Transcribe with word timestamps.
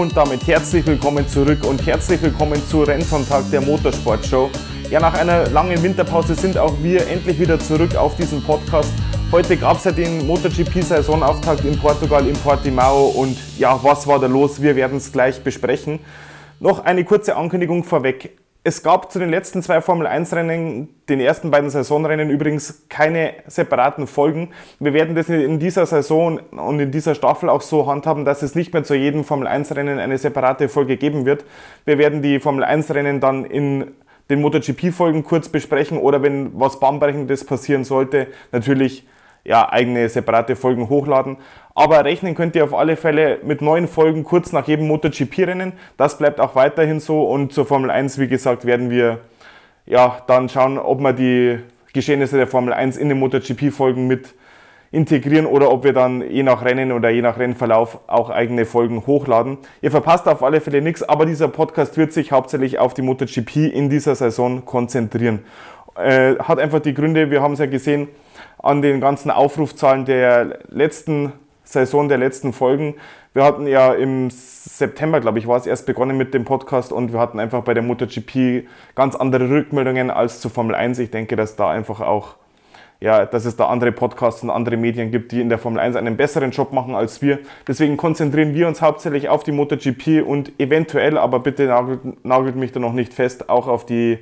Und 0.00 0.16
damit 0.16 0.46
herzlich 0.46 0.86
willkommen 0.86 1.28
zurück 1.28 1.62
und 1.66 1.84
herzlich 1.84 2.22
willkommen 2.22 2.58
zu 2.66 2.84
Rennsonntag 2.84 3.50
der 3.50 3.60
Motorsportshow. 3.60 4.48
Ja, 4.90 4.98
nach 4.98 5.12
einer 5.12 5.46
langen 5.50 5.82
Winterpause 5.82 6.34
sind 6.34 6.56
auch 6.56 6.72
wir 6.82 7.06
endlich 7.06 7.38
wieder 7.38 7.58
zurück 7.58 7.94
auf 7.96 8.16
diesem 8.16 8.42
Podcast. 8.42 8.94
Heute 9.30 9.58
gab 9.58 9.76
es 9.76 9.84
ja 9.84 9.92
den 9.92 10.26
MotoGP-Saisonauftakt 10.26 11.66
in 11.66 11.78
Portugal, 11.78 12.26
in 12.26 12.32
Portimao. 12.32 13.08
Und 13.08 13.36
ja, 13.58 13.78
was 13.82 14.06
war 14.06 14.18
da 14.18 14.26
los? 14.26 14.62
Wir 14.62 14.74
werden 14.74 14.96
es 14.96 15.12
gleich 15.12 15.44
besprechen. 15.44 15.98
Noch 16.60 16.82
eine 16.82 17.04
kurze 17.04 17.36
Ankündigung 17.36 17.84
vorweg. 17.84 18.39
Es 18.62 18.82
gab 18.82 19.10
zu 19.10 19.18
den 19.18 19.30
letzten 19.30 19.62
zwei 19.62 19.80
Formel-1-Rennen, 19.80 20.88
den 21.08 21.20
ersten 21.20 21.50
beiden 21.50 21.70
Saisonrennen 21.70 22.28
übrigens, 22.28 22.84
keine 22.90 23.32
separaten 23.46 24.06
Folgen. 24.06 24.50
Wir 24.78 24.92
werden 24.92 25.14
das 25.14 25.30
in 25.30 25.58
dieser 25.58 25.86
Saison 25.86 26.38
und 26.50 26.78
in 26.78 26.90
dieser 26.90 27.14
Staffel 27.14 27.48
auch 27.48 27.62
so 27.62 27.86
handhaben, 27.86 28.26
dass 28.26 28.42
es 28.42 28.54
nicht 28.54 28.74
mehr 28.74 28.84
zu 28.84 28.94
jedem 28.94 29.24
Formel-1-Rennen 29.24 29.98
eine 29.98 30.18
separate 30.18 30.68
Folge 30.68 30.98
geben 30.98 31.24
wird. 31.24 31.46
Wir 31.86 31.96
werden 31.96 32.20
die 32.20 32.38
Formel-1-Rennen 32.38 33.18
dann 33.18 33.46
in 33.46 33.92
den 34.28 34.42
MotoGP-Folgen 34.42 35.24
kurz 35.24 35.48
besprechen 35.48 35.96
oder 35.96 36.22
wenn 36.22 36.50
was 36.60 36.78
Bahnbrechendes 36.80 37.46
passieren 37.46 37.84
sollte, 37.84 38.26
natürlich 38.52 39.06
ja, 39.44 39.70
eigene 39.70 40.08
separate 40.08 40.56
Folgen 40.56 40.88
hochladen. 40.88 41.36
Aber 41.74 42.04
rechnen 42.04 42.34
könnt 42.34 42.56
ihr 42.56 42.64
auf 42.64 42.74
alle 42.74 42.96
Fälle 42.96 43.38
mit 43.42 43.62
neuen 43.62 43.88
Folgen 43.88 44.24
kurz 44.24 44.52
nach 44.52 44.66
jedem 44.66 44.86
MotoGP-Rennen. 44.88 45.72
Das 45.96 46.18
bleibt 46.18 46.40
auch 46.40 46.54
weiterhin 46.54 47.00
so 47.00 47.24
und 47.24 47.52
zur 47.52 47.66
Formel 47.66 47.90
1, 47.90 48.18
wie 48.18 48.28
gesagt, 48.28 48.64
werden 48.64 48.90
wir 48.90 49.20
ja, 49.86 50.18
dann 50.26 50.48
schauen, 50.48 50.78
ob 50.78 51.00
wir 51.00 51.12
die 51.12 51.58
Geschehnisse 51.92 52.36
der 52.36 52.46
Formel 52.46 52.72
1 52.72 52.96
in 52.96 53.08
den 53.08 53.18
MotoGP-Folgen 53.18 54.06
mit 54.06 54.34
integrieren 54.92 55.46
oder 55.46 55.70
ob 55.70 55.84
wir 55.84 55.92
dann 55.92 56.28
je 56.28 56.42
nach 56.42 56.64
Rennen 56.64 56.90
oder 56.92 57.10
je 57.10 57.22
nach 57.22 57.38
Rennverlauf 57.38 58.00
auch 58.08 58.30
eigene 58.30 58.64
Folgen 58.64 59.06
hochladen. 59.06 59.58
Ihr 59.82 59.90
verpasst 59.90 60.26
auf 60.26 60.42
alle 60.42 60.60
Fälle 60.60 60.82
nichts, 60.82 61.02
aber 61.02 61.26
dieser 61.26 61.48
Podcast 61.48 61.96
wird 61.96 62.12
sich 62.12 62.32
hauptsächlich 62.32 62.78
auf 62.78 62.94
die 62.94 63.02
MotoGP 63.02 63.72
in 63.72 63.88
dieser 63.88 64.16
Saison 64.16 64.64
konzentrieren. 64.64 65.44
Äh, 65.96 66.36
hat 66.36 66.58
einfach 66.58 66.80
die 66.80 66.94
Gründe, 66.94 67.30
wir 67.30 67.40
haben 67.40 67.52
es 67.52 67.60
ja 67.60 67.66
gesehen, 67.66 68.08
an 68.62 68.82
den 68.82 69.00
ganzen 69.00 69.30
Aufrufzahlen 69.30 70.04
der 70.04 70.60
letzten 70.68 71.32
Saison, 71.64 72.08
der 72.08 72.18
letzten 72.18 72.52
Folgen. 72.52 72.94
Wir 73.32 73.44
hatten 73.44 73.66
ja 73.66 73.92
im 73.92 74.28
September, 74.30 75.20
glaube 75.20 75.38
ich, 75.38 75.46
war 75.46 75.56
es 75.56 75.66
erst 75.66 75.86
begonnen 75.86 76.16
mit 76.16 76.34
dem 76.34 76.44
Podcast 76.44 76.92
und 76.92 77.12
wir 77.12 77.20
hatten 77.20 77.38
einfach 77.38 77.62
bei 77.62 77.74
der 77.74 77.82
MotoGP 77.82 78.66
ganz 78.96 79.14
andere 79.14 79.48
Rückmeldungen 79.48 80.10
als 80.10 80.40
zu 80.40 80.48
Formel 80.48 80.74
1. 80.74 80.98
Ich 80.98 81.10
denke, 81.10 81.36
dass 81.36 81.54
da 81.54 81.70
einfach 81.70 82.00
auch, 82.00 82.34
ja, 82.98 83.24
dass 83.24 83.44
es 83.44 83.54
da 83.54 83.68
andere 83.68 83.92
Podcasts 83.92 84.42
und 84.42 84.50
andere 84.50 84.76
Medien 84.76 85.12
gibt, 85.12 85.30
die 85.30 85.40
in 85.40 85.48
der 85.48 85.58
Formel 85.58 85.78
1 85.78 85.94
einen 85.94 86.16
besseren 86.16 86.50
Job 86.50 86.72
machen 86.72 86.96
als 86.96 87.22
wir. 87.22 87.38
Deswegen 87.68 87.96
konzentrieren 87.96 88.52
wir 88.52 88.66
uns 88.66 88.82
hauptsächlich 88.82 89.28
auf 89.28 89.44
die 89.44 89.52
MotoGP 89.52 90.26
und 90.26 90.58
eventuell, 90.58 91.16
aber 91.16 91.38
bitte 91.38 91.66
nagelt, 91.66 92.24
nagelt 92.24 92.56
mich 92.56 92.72
da 92.72 92.80
noch 92.80 92.92
nicht 92.92 93.14
fest, 93.14 93.48
auch 93.48 93.68
auf 93.68 93.86
die, 93.86 94.18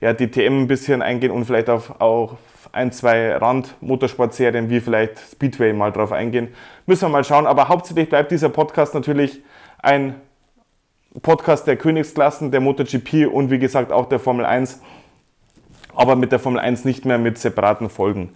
ja, 0.00 0.12
die 0.14 0.32
TM 0.32 0.62
ein 0.62 0.66
bisschen 0.66 1.00
eingehen 1.00 1.30
und 1.30 1.44
vielleicht 1.44 1.70
auf, 1.70 2.00
auch 2.00 2.34
ein, 2.72 2.92
zwei 2.92 3.36
Rand-Motorsportserien 3.36 4.70
wie 4.70 4.80
vielleicht 4.80 5.18
Speedway 5.18 5.72
mal 5.72 5.92
drauf 5.92 6.12
eingehen. 6.12 6.48
Müssen 6.86 7.02
wir 7.02 7.08
mal 7.08 7.24
schauen. 7.24 7.46
Aber 7.46 7.68
hauptsächlich 7.68 8.08
bleibt 8.08 8.30
dieser 8.30 8.48
Podcast 8.48 8.94
natürlich 8.94 9.42
ein 9.80 10.14
Podcast 11.22 11.66
der 11.66 11.76
Königsklassen, 11.76 12.50
der 12.50 12.60
MotoGP 12.60 13.26
und 13.32 13.50
wie 13.50 13.58
gesagt 13.58 13.92
auch 13.92 14.08
der 14.08 14.18
Formel 14.18 14.44
1. 14.44 14.80
Aber 15.94 16.16
mit 16.16 16.32
der 16.32 16.38
Formel 16.38 16.60
1 16.60 16.84
nicht 16.84 17.04
mehr 17.04 17.18
mit 17.18 17.38
separaten 17.38 17.90
Folgen. 17.90 18.30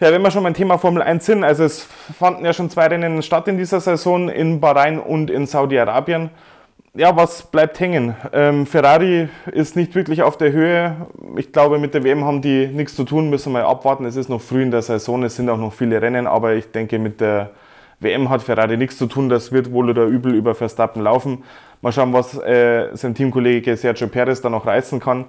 Ja, 0.00 0.10
wenn 0.10 0.20
wir 0.20 0.30
schon 0.32 0.42
beim 0.42 0.54
Thema 0.54 0.78
Formel 0.78 1.00
1 1.00 1.24
sind, 1.24 1.44
also 1.44 1.62
es 1.62 1.82
fanden 2.18 2.44
ja 2.44 2.52
schon 2.52 2.68
zwei 2.70 2.88
Rennen 2.88 3.22
statt 3.22 3.46
in 3.46 3.56
dieser 3.56 3.80
Saison 3.80 4.28
in 4.28 4.60
Bahrain 4.60 4.98
und 4.98 5.30
in 5.30 5.46
Saudi-Arabien 5.46 6.30
ja, 6.94 7.16
was 7.16 7.42
bleibt 7.50 7.80
hängen? 7.80 8.14
Ähm, 8.32 8.66
Ferrari 8.66 9.28
ist 9.50 9.76
nicht 9.76 9.94
wirklich 9.94 10.22
auf 10.22 10.36
der 10.36 10.52
Höhe. 10.52 11.06
Ich 11.36 11.50
glaube, 11.50 11.78
mit 11.78 11.94
der 11.94 12.04
WM 12.04 12.24
haben 12.24 12.42
die 12.42 12.66
nichts 12.66 12.94
zu 12.94 13.04
tun, 13.04 13.30
müssen 13.30 13.52
wir 13.54 13.66
abwarten. 13.66 14.04
Es 14.04 14.16
ist 14.16 14.28
noch 14.28 14.42
früh 14.42 14.62
in 14.62 14.70
der 14.70 14.82
Saison, 14.82 15.22
es 15.22 15.36
sind 15.36 15.48
auch 15.48 15.56
noch 15.56 15.72
viele 15.72 16.02
Rennen, 16.02 16.26
aber 16.26 16.54
ich 16.54 16.70
denke, 16.70 16.98
mit 16.98 17.20
der 17.20 17.50
WM 17.98 18.28
hat 18.28 18.42
Ferrari 18.42 18.76
nichts 18.76 18.98
zu 18.98 19.06
tun. 19.06 19.30
Das 19.30 19.52
wird 19.52 19.72
wohl 19.72 19.88
oder 19.88 20.04
übel 20.04 20.34
über 20.34 20.54
Verstappen 20.54 21.02
laufen. 21.02 21.44
Mal 21.80 21.92
schauen, 21.92 22.12
was 22.12 22.38
äh, 22.38 22.94
sein 22.94 23.14
Teamkollege 23.14 23.74
Sergio 23.76 24.08
Perez 24.08 24.42
da 24.42 24.50
noch 24.50 24.66
reißen 24.66 25.00
kann. 25.00 25.24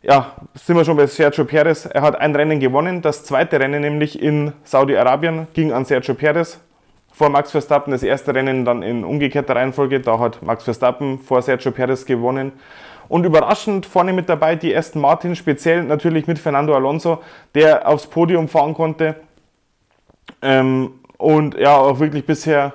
Ja, 0.00 0.32
sind 0.54 0.76
wir 0.76 0.84
schon 0.86 0.96
bei 0.96 1.06
Sergio 1.06 1.44
Perez. 1.44 1.84
Er 1.84 2.00
hat 2.00 2.18
ein 2.18 2.34
Rennen 2.34 2.60
gewonnen. 2.60 3.02
Das 3.02 3.24
zweite 3.24 3.60
Rennen, 3.60 3.82
nämlich 3.82 4.22
in 4.22 4.52
Saudi-Arabien, 4.64 5.48
ging 5.52 5.72
an 5.72 5.84
Sergio 5.84 6.14
Perez 6.14 6.60
vor 7.18 7.30
Max 7.30 7.50
Verstappen. 7.50 7.90
Das 7.90 8.04
erste 8.04 8.32
Rennen 8.32 8.64
dann 8.64 8.82
in 8.82 9.04
umgekehrter 9.04 9.56
Reihenfolge. 9.56 10.00
Da 10.00 10.20
hat 10.20 10.40
Max 10.40 10.62
Verstappen 10.62 11.18
vor 11.18 11.42
Sergio 11.42 11.72
Perez 11.72 12.06
gewonnen. 12.06 12.52
Und 13.08 13.24
überraschend 13.24 13.86
vorne 13.86 14.12
mit 14.12 14.28
dabei 14.28 14.54
die 14.54 14.74
Aston 14.74 15.02
Martin, 15.02 15.34
speziell 15.34 15.82
natürlich 15.82 16.26
mit 16.26 16.38
Fernando 16.38 16.74
Alonso, 16.74 17.22
der 17.54 17.88
aufs 17.88 18.06
Podium 18.06 18.48
fahren 18.48 18.74
konnte. 18.74 19.16
Ähm, 20.42 20.92
und 21.16 21.56
ja, 21.56 21.76
auch 21.76 21.98
wirklich 21.98 22.24
bisher 22.24 22.72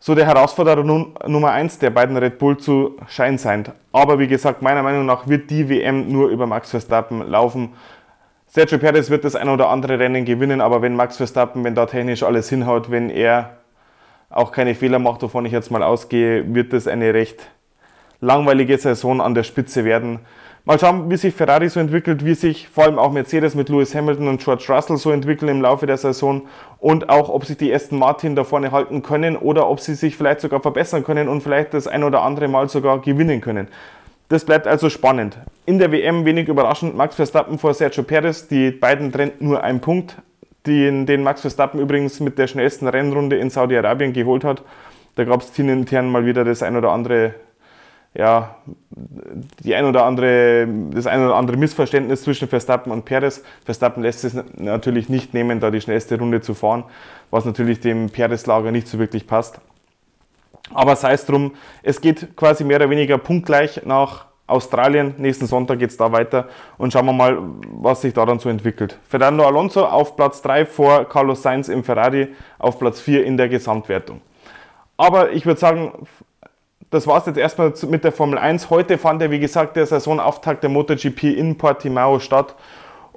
so 0.00 0.16
der 0.16 0.26
Herausforderer 0.26 0.82
Nummer 0.82 1.52
1 1.52 1.78
der 1.78 1.90
beiden 1.90 2.16
Red 2.16 2.38
Bull 2.38 2.56
zu 2.56 2.96
scheinen 3.06 3.38
sein. 3.38 3.64
Aber 3.92 4.18
wie 4.18 4.26
gesagt, 4.26 4.60
meiner 4.60 4.82
Meinung 4.82 5.06
nach 5.06 5.28
wird 5.28 5.50
die 5.50 5.68
WM 5.68 6.10
nur 6.10 6.30
über 6.30 6.46
Max 6.46 6.70
Verstappen 6.70 7.28
laufen. 7.28 7.74
Sergio 8.54 8.76
Perez 8.76 9.08
wird 9.08 9.24
das 9.24 9.34
ein 9.34 9.48
oder 9.48 9.70
andere 9.70 9.98
Rennen 9.98 10.26
gewinnen, 10.26 10.60
aber 10.60 10.82
wenn 10.82 10.94
Max 10.94 11.16
Verstappen, 11.16 11.64
wenn 11.64 11.74
da 11.74 11.86
technisch 11.86 12.22
alles 12.22 12.50
hinhaut, 12.50 12.90
wenn 12.90 13.08
er 13.08 13.56
auch 14.28 14.52
keine 14.52 14.74
Fehler 14.74 14.98
macht, 14.98 15.22
wovon 15.22 15.46
ich 15.46 15.52
jetzt 15.52 15.70
mal 15.70 15.82
ausgehe, 15.82 16.54
wird 16.54 16.74
das 16.74 16.86
eine 16.86 17.14
recht 17.14 17.48
langweilige 18.20 18.76
Saison 18.76 19.22
an 19.22 19.32
der 19.34 19.44
Spitze 19.44 19.86
werden. 19.86 20.18
Mal 20.66 20.78
schauen, 20.78 21.08
wie 21.08 21.16
sich 21.16 21.34
Ferrari 21.34 21.70
so 21.70 21.80
entwickelt, 21.80 22.26
wie 22.26 22.34
sich 22.34 22.68
vor 22.68 22.84
allem 22.84 22.98
auch 22.98 23.10
Mercedes 23.10 23.54
mit 23.54 23.70
Lewis 23.70 23.94
Hamilton 23.94 24.28
und 24.28 24.44
George 24.44 24.66
Russell 24.68 24.98
so 24.98 25.12
entwickeln 25.12 25.48
im 25.48 25.62
Laufe 25.62 25.86
der 25.86 25.96
Saison 25.96 26.42
und 26.78 27.08
auch, 27.08 27.30
ob 27.30 27.46
sich 27.46 27.56
die 27.56 27.72
Aston 27.74 27.98
Martin 27.98 28.36
da 28.36 28.44
vorne 28.44 28.70
halten 28.70 29.02
können 29.02 29.38
oder 29.38 29.66
ob 29.66 29.80
sie 29.80 29.94
sich 29.94 30.14
vielleicht 30.14 30.42
sogar 30.42 30.60
verbessern 30.60 31.04
können 31.04 31.30
und 31.30 31.42
vielleicht 31.42 31.72
das 31.72 31.86
ein 31.86 32.04
oder 32.04 32.20
andere 32.20 32.48
Mal 32.48 32.68
sogar 32.68 33.00
gewinnen 33.00 33.40
können. 33.40 33.68
Das 34.32 34.46
bleibt 34.46 34.66
also 34.66 34.88
spannend. 34.88 35.36
In 35.66 35.78
der 35.78 35.92
WM 35.92 36.24
wenig 36.24 36.48
überraschend 36.48 36.96
Max 36.96 37.16
Verstappen 37.16 37.58
vor 37.58 37.74
Sergio 37.74 38.02
Perez. 38.02 38.48
Die 38.48 38.70
beiden 38.70 39.12
trennen 39.12 39.32
nur 39.40 39.62
einen 39.62 39.80
Punkt, 39.80 40.16
den, 40.64 41.04
den 41.04 41.22
Max 41.22 41.42
Verstappen 41.42 41.78
übrigens 41.78 42.18
mit 42.18 42.38
der 42.38 42.46
schnellsten 42.46 42.88
Rennrunde 42.88 43.36
in 43.36 43.50
Saudi-Arabien 43.50 44.14
geholt 44.14 44.42
hat. 44.42 44.62
Da 45.16 45.24
gab 45.24 45.42
es 45.42 45.52
teamintern 45.52 46.10
mal 46.10 46.24
wieder 46.24 46.46
das 46.46 46.62
ein 46.62 46.76
oder 46.76 46.92
andere, 46.92 47.34
ja, 48.14 48.56
die 49.62 49.74
ein 49.74 49.84
oder 49.84 50.06
andere, 50.06 50.66
das 50.92 51.06
ein 51.06 51.22
oder 51.22 51.34
andere 51.34 51.58
Missverständnis 51.58 52.22
zwischen 52.22 52.48
Verstappen 52.48 52.90
und 52.90 53.04
Perez. 53.04 53.44
Verstappen 53.66 54.02
lässt 54.02 54.24
es 54.24 54.34
natürlich 54.56 55.10
nicht 55.10 55.34
nehmen, 55.34 55.60
da 55.60 55.70
die 55.70 55.82
schnellste 55.82 56.18
Runde 56.18 56.40
zu 56.40 56.54
fahren, 56.54 56.84
was 57.30 57.44
natürlich 57.44 57.80
dem 57.80 58.08
Perez-Lager 58.08 58.72
nicht 58.72 58.88
so 58.88 58.98
wirklich 58.98 59.26
passt. 59.26 59.60
Aber 60.74 60.96
sei 60.96 61.12
es 61.12 61.26
drum, 61.26 61.52
es 61.82 62.00
geht 62.00 62.36
quasi 62.36 62.64
mehr 62.64 62.76
oder 62.76 62.90
weniger 62.90 63.18
punktgleich 63.18 63.82
nach 63.84 64.26
Australien. 64.46 65.14
Nächsten 65.18 65.46
Sonntag 65.46 65.78
geht 65.78 65.90
es 65.90 65.96
da 65.96 66.12
weiter 66.12 66.48
und 66.78 66.92
schauen 66.92 67.06
wir 67.06 67.12
mal, 67.12 67.38
was 67.72 68.02
sich 68.02 68.12
daran 68.12 68.38
so 68.38 68.48
entwickelt. 68.48 68.98
Fernando 69.08 69.44
Alonso 69.44 69.84
auf 69.84 70.16
Platz 70.16 70.42
3 70.42 70.66
vor 70.66 71.04
Carlos 71.08 71.42
Sainz 71.42 71.68
im 71.68 71.84
Ferrari 71.84 72.28
auf 72.58 72.78
Platz 72.78 73.00
4 73.00 73.24
in 73.24 73.36
der 73.36 73.48
Gesamtwertung. 73.48 74.20
Aber 74.96 75.32
ich 75.32 75.46
würde 75.46 75.58
sagen, 75.58 76.06
das 76.90 77.06
war 77.06 77.18
es 77.18 77.26
jetzt 77.26 77.38
erstmal 77.38 77.72
mit 77.88 78.04
der 78.04 78.12
Formel 78.12 78.38
1. 78.38 78.68
Heute 78.68 78.98
fand 78.98 79.22
ja, 79.22 79.30
wie 79.30 79.40
gesagt, 79.40 79.76
der 79.76 79.86
Saisonauftakt 79.86 80.62
der 80.62 80.70
MotoGP 80.70 81.24
in 81.24 81.56
Portimao 81.56 82.18
statt. 82.18 82.54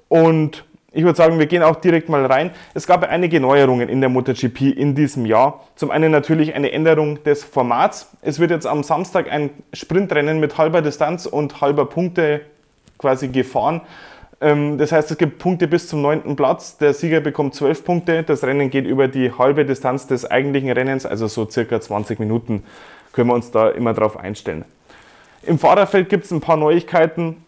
Und 0.08 0.64
ich 0.96 1.04
würde 1.04 1.18
sagen, 1.18 1.38
wir 1.38 1.46
gehen 1.46 1.62
auch 1.62 1.76
direkt 1.76 2.10
mal 2.10 2.26
rein. 2.26 2.52
Es 2.74 2.88
gab 2.88 3.04
einige 3.04 3.40
Neuerungen 3.40 3.90
in 3.90 4.00
der 4.00 4.10
MotoGP 4.10 4.62
in 4.78 4.96
diesem 4.96 5.26
Jahr. 5.26 5.66
Zum 5.76 5.92
einen 5.92 6.12
natürlich 6.12 6.56
eine 6.56 6.72
Änderung 6.72 7.22
des 7.24 7.44
Formats. 7.44 8.10
Es 8.22 8.40
wird 8.40 8.50
jetzt 8.50 8.66
am 8.66 8.82
Samstag 8.82 9.30
ein 9.30 9.50
Sprintrennen 9.74 10.40
mit 10.40 10.58
halber 10.58 10.82
Distanz 10.82 11.26
und 11.26 11.60
halber 11.60 11.86
Punkte 11.86 12.42
quasi 12.98 13.28
gefahren. 13.28 13.82
Ähm, 14.40 14.78
das 14.78 14.94
heißt, 14.94 15.12
es 15.12 15.18
gibt 15.18 15.38
Punkte 15.38 15.68
bis 15.68 15.90
zum 15.90 16.02
neunten 16.02 16.38
Platz. 16.38 16.78
Der 16.78 16.94
Sieger 16.94 17.20
bekommt 17.20 17.56
zwölf 17.56 17.84
Punkte. 17.84 18.24
Das 18.24 18.44
Rennen 18.44 18.70
geht 18.70 18.86
über 18.86 19.10
die 19.10 19.32
halbe 19.32 19.66
Distanz 19.66 20.08
des 20.08 20.30
eigentlichen 20.30 20.72
Rennens, 20.72 21.06
also 21.06 21.28
so 21.28 21.50
circa 21.50 21.82
20 21.82 22.20
Minuten 22.20 22.64
können 23.12 23.30
wir 23.30 23.34
uns 23.34 23.50
da 23.50 23.70
immer 23.70 23.94
drauf 23.94 24.18
einstellen. 24.18 24.66
Im 25.44 25.58
Fahrerfeld 25.58 26.10
gibt 26.10 26.26
es 26.26 26.32
ein 26.32 26.42
paar 26.42 26.58
Neuigkeiten. 26.58 27.45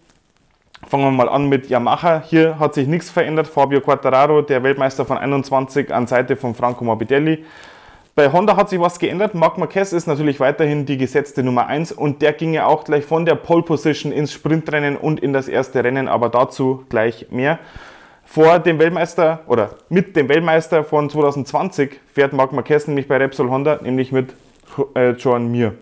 Fangen 0.85 1.03
wir 1.05 1.11
mal 1.11 1.29
an 1.29 1.49
mit 1.49 1.69
Yamaha. 1.69 2.21
Hier 2.25 2.59
hat 2.59 2.75
sich 2.75 2.87
nichts 2.87 3.09
verändert. 3.09 3.47
Fabio 3.47 3.81
Quartararo, 3.81 4.41
der 4.41 4.61
Weltmeister 4.61 5.05
von 5.05 5.17
21 5.17 5.93
an 5.93 6.05
Seite 6.05 6.35
von 6.35 6.53
Franco 6.53 6.83
Morbidelli. 6.83 7.43
Bei 8.13 8.31
Honda 8.31 8.55
hat 8.55 8.69
sich 8.69 8.79
was 8.79 8.99
geändert. 8.99 9.35
Marc 9.35 9.57
Marquez 9.57 9.91
ist 9.91 10.07
natürlich 10.07 10.39
weiterhin 10.39 10.85
die 10.85 10.97
gesetzte 10.97 11.43
Nummer 11.43 11.67
1 11.67 11.91
und 11.91 12.21
der 12.21 12.33
ging 12.33 12.53
ja 12.53 12.65
auch 12.65 12.83
gleich 12.83 13.05
von 13.05 13.25
der 13.25 13.35
Pole 13.35 13.63
Position 13.63 14.11
ins 14.11 14.33
Sprintrennen 14.33 14.97
und 14.97 15.19
in 15.19 15.33
das 15.33 15.47
erste 15.47 15.83
Rennen, 15.83 16.07
aber 16.07 16.29
dazu 16.29 16.83
gleich 16.89 17.27
mehr. 17.29 17.59
Vor 18.25 18.59
dem 18.59 18.79
Weltmeister 18.79 19.41
oder 19.47 19.75
mit 19.89 20.15
dem 20.15 20.29
Weltmeister 20.29 20.83
von 20.83 21.09
2020 21.09 21.99
fährt 22.11 22.33
Marc 22.33 22.53
Marquez 22.53 22.87
nämlich 22.87 23.07
bei 23.07 23.17
Repsol 23.17 23.49
Honda, 23.49 23.79
nämlich 23.81 24.11
mit 24.11 24.33
äh, 24.95 25.11
Joan 25.11 25.51
Mir. 25.51 25.75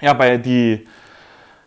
Ja, 0.00 0.14
bei 0.14 0.38
die 0.38 0.86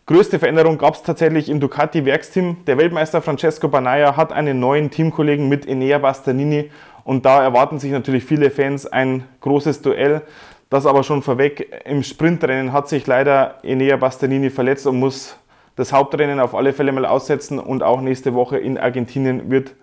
größte 0.05 0.39
Veränderung 0.39 0.77
gab 0.77 0.95
es 0.95 1.03
tatsächlich 1.03 1.49
im 1.49 1.59
Ducati-Werksteam. 1.59 2.65
Der 2.65 2.77
Weltmeister 2.77 3.21
Francesco 3.21 3.67
Banaya 3.67 4.15
hat 4.15 4.31
einen 4.31 4.59
neuen 4.59 4.91
Teamkollegen 4.91 5.49
mit 5.49 5.67
Enea 5.67 5.97
Bastanini 5.97 6.69
und 7.03 7.25
da 7.25 7.43
erwarten 7.43 7.79
sich 7.79 7.91
natürlich 7.91 8.23
viele 8.23 8.51
Fans 8.51 8.85
ein 8.85 9.23
großes 9.41 9.81
Duell. 9.81 10.21
Das 10.69 10.85
aber 10.85 11.03
schon 11.03 11.21
vorweg, 11.21 11.83
im 11.85 12.03
Sprintrennen 12.03 12.73
hat 12.73 12.87
sich 12.89 13.07
leider 13.07 13.59
Enea 13.63 13.97
Bastanini 13.97 14.49
verletzt 14.49 14.87
und 14.87 14.99
muss 14.99 15.37
das 15.75 15.91
Hauptrennen 15.91 16.39
auf 16.39 16.55
alle 16.55 16.73
Fälle 16.73 16.91
mal 16.91 17.05
aussetzen 17.05 17.59
und 17.59 17.83
auch 17.83 18.01
nächste 18.01 18.33
Woche 18.33 18.57
in 18.57 18.77
Argentinien 18.77 19.49
wird 19.49 19.73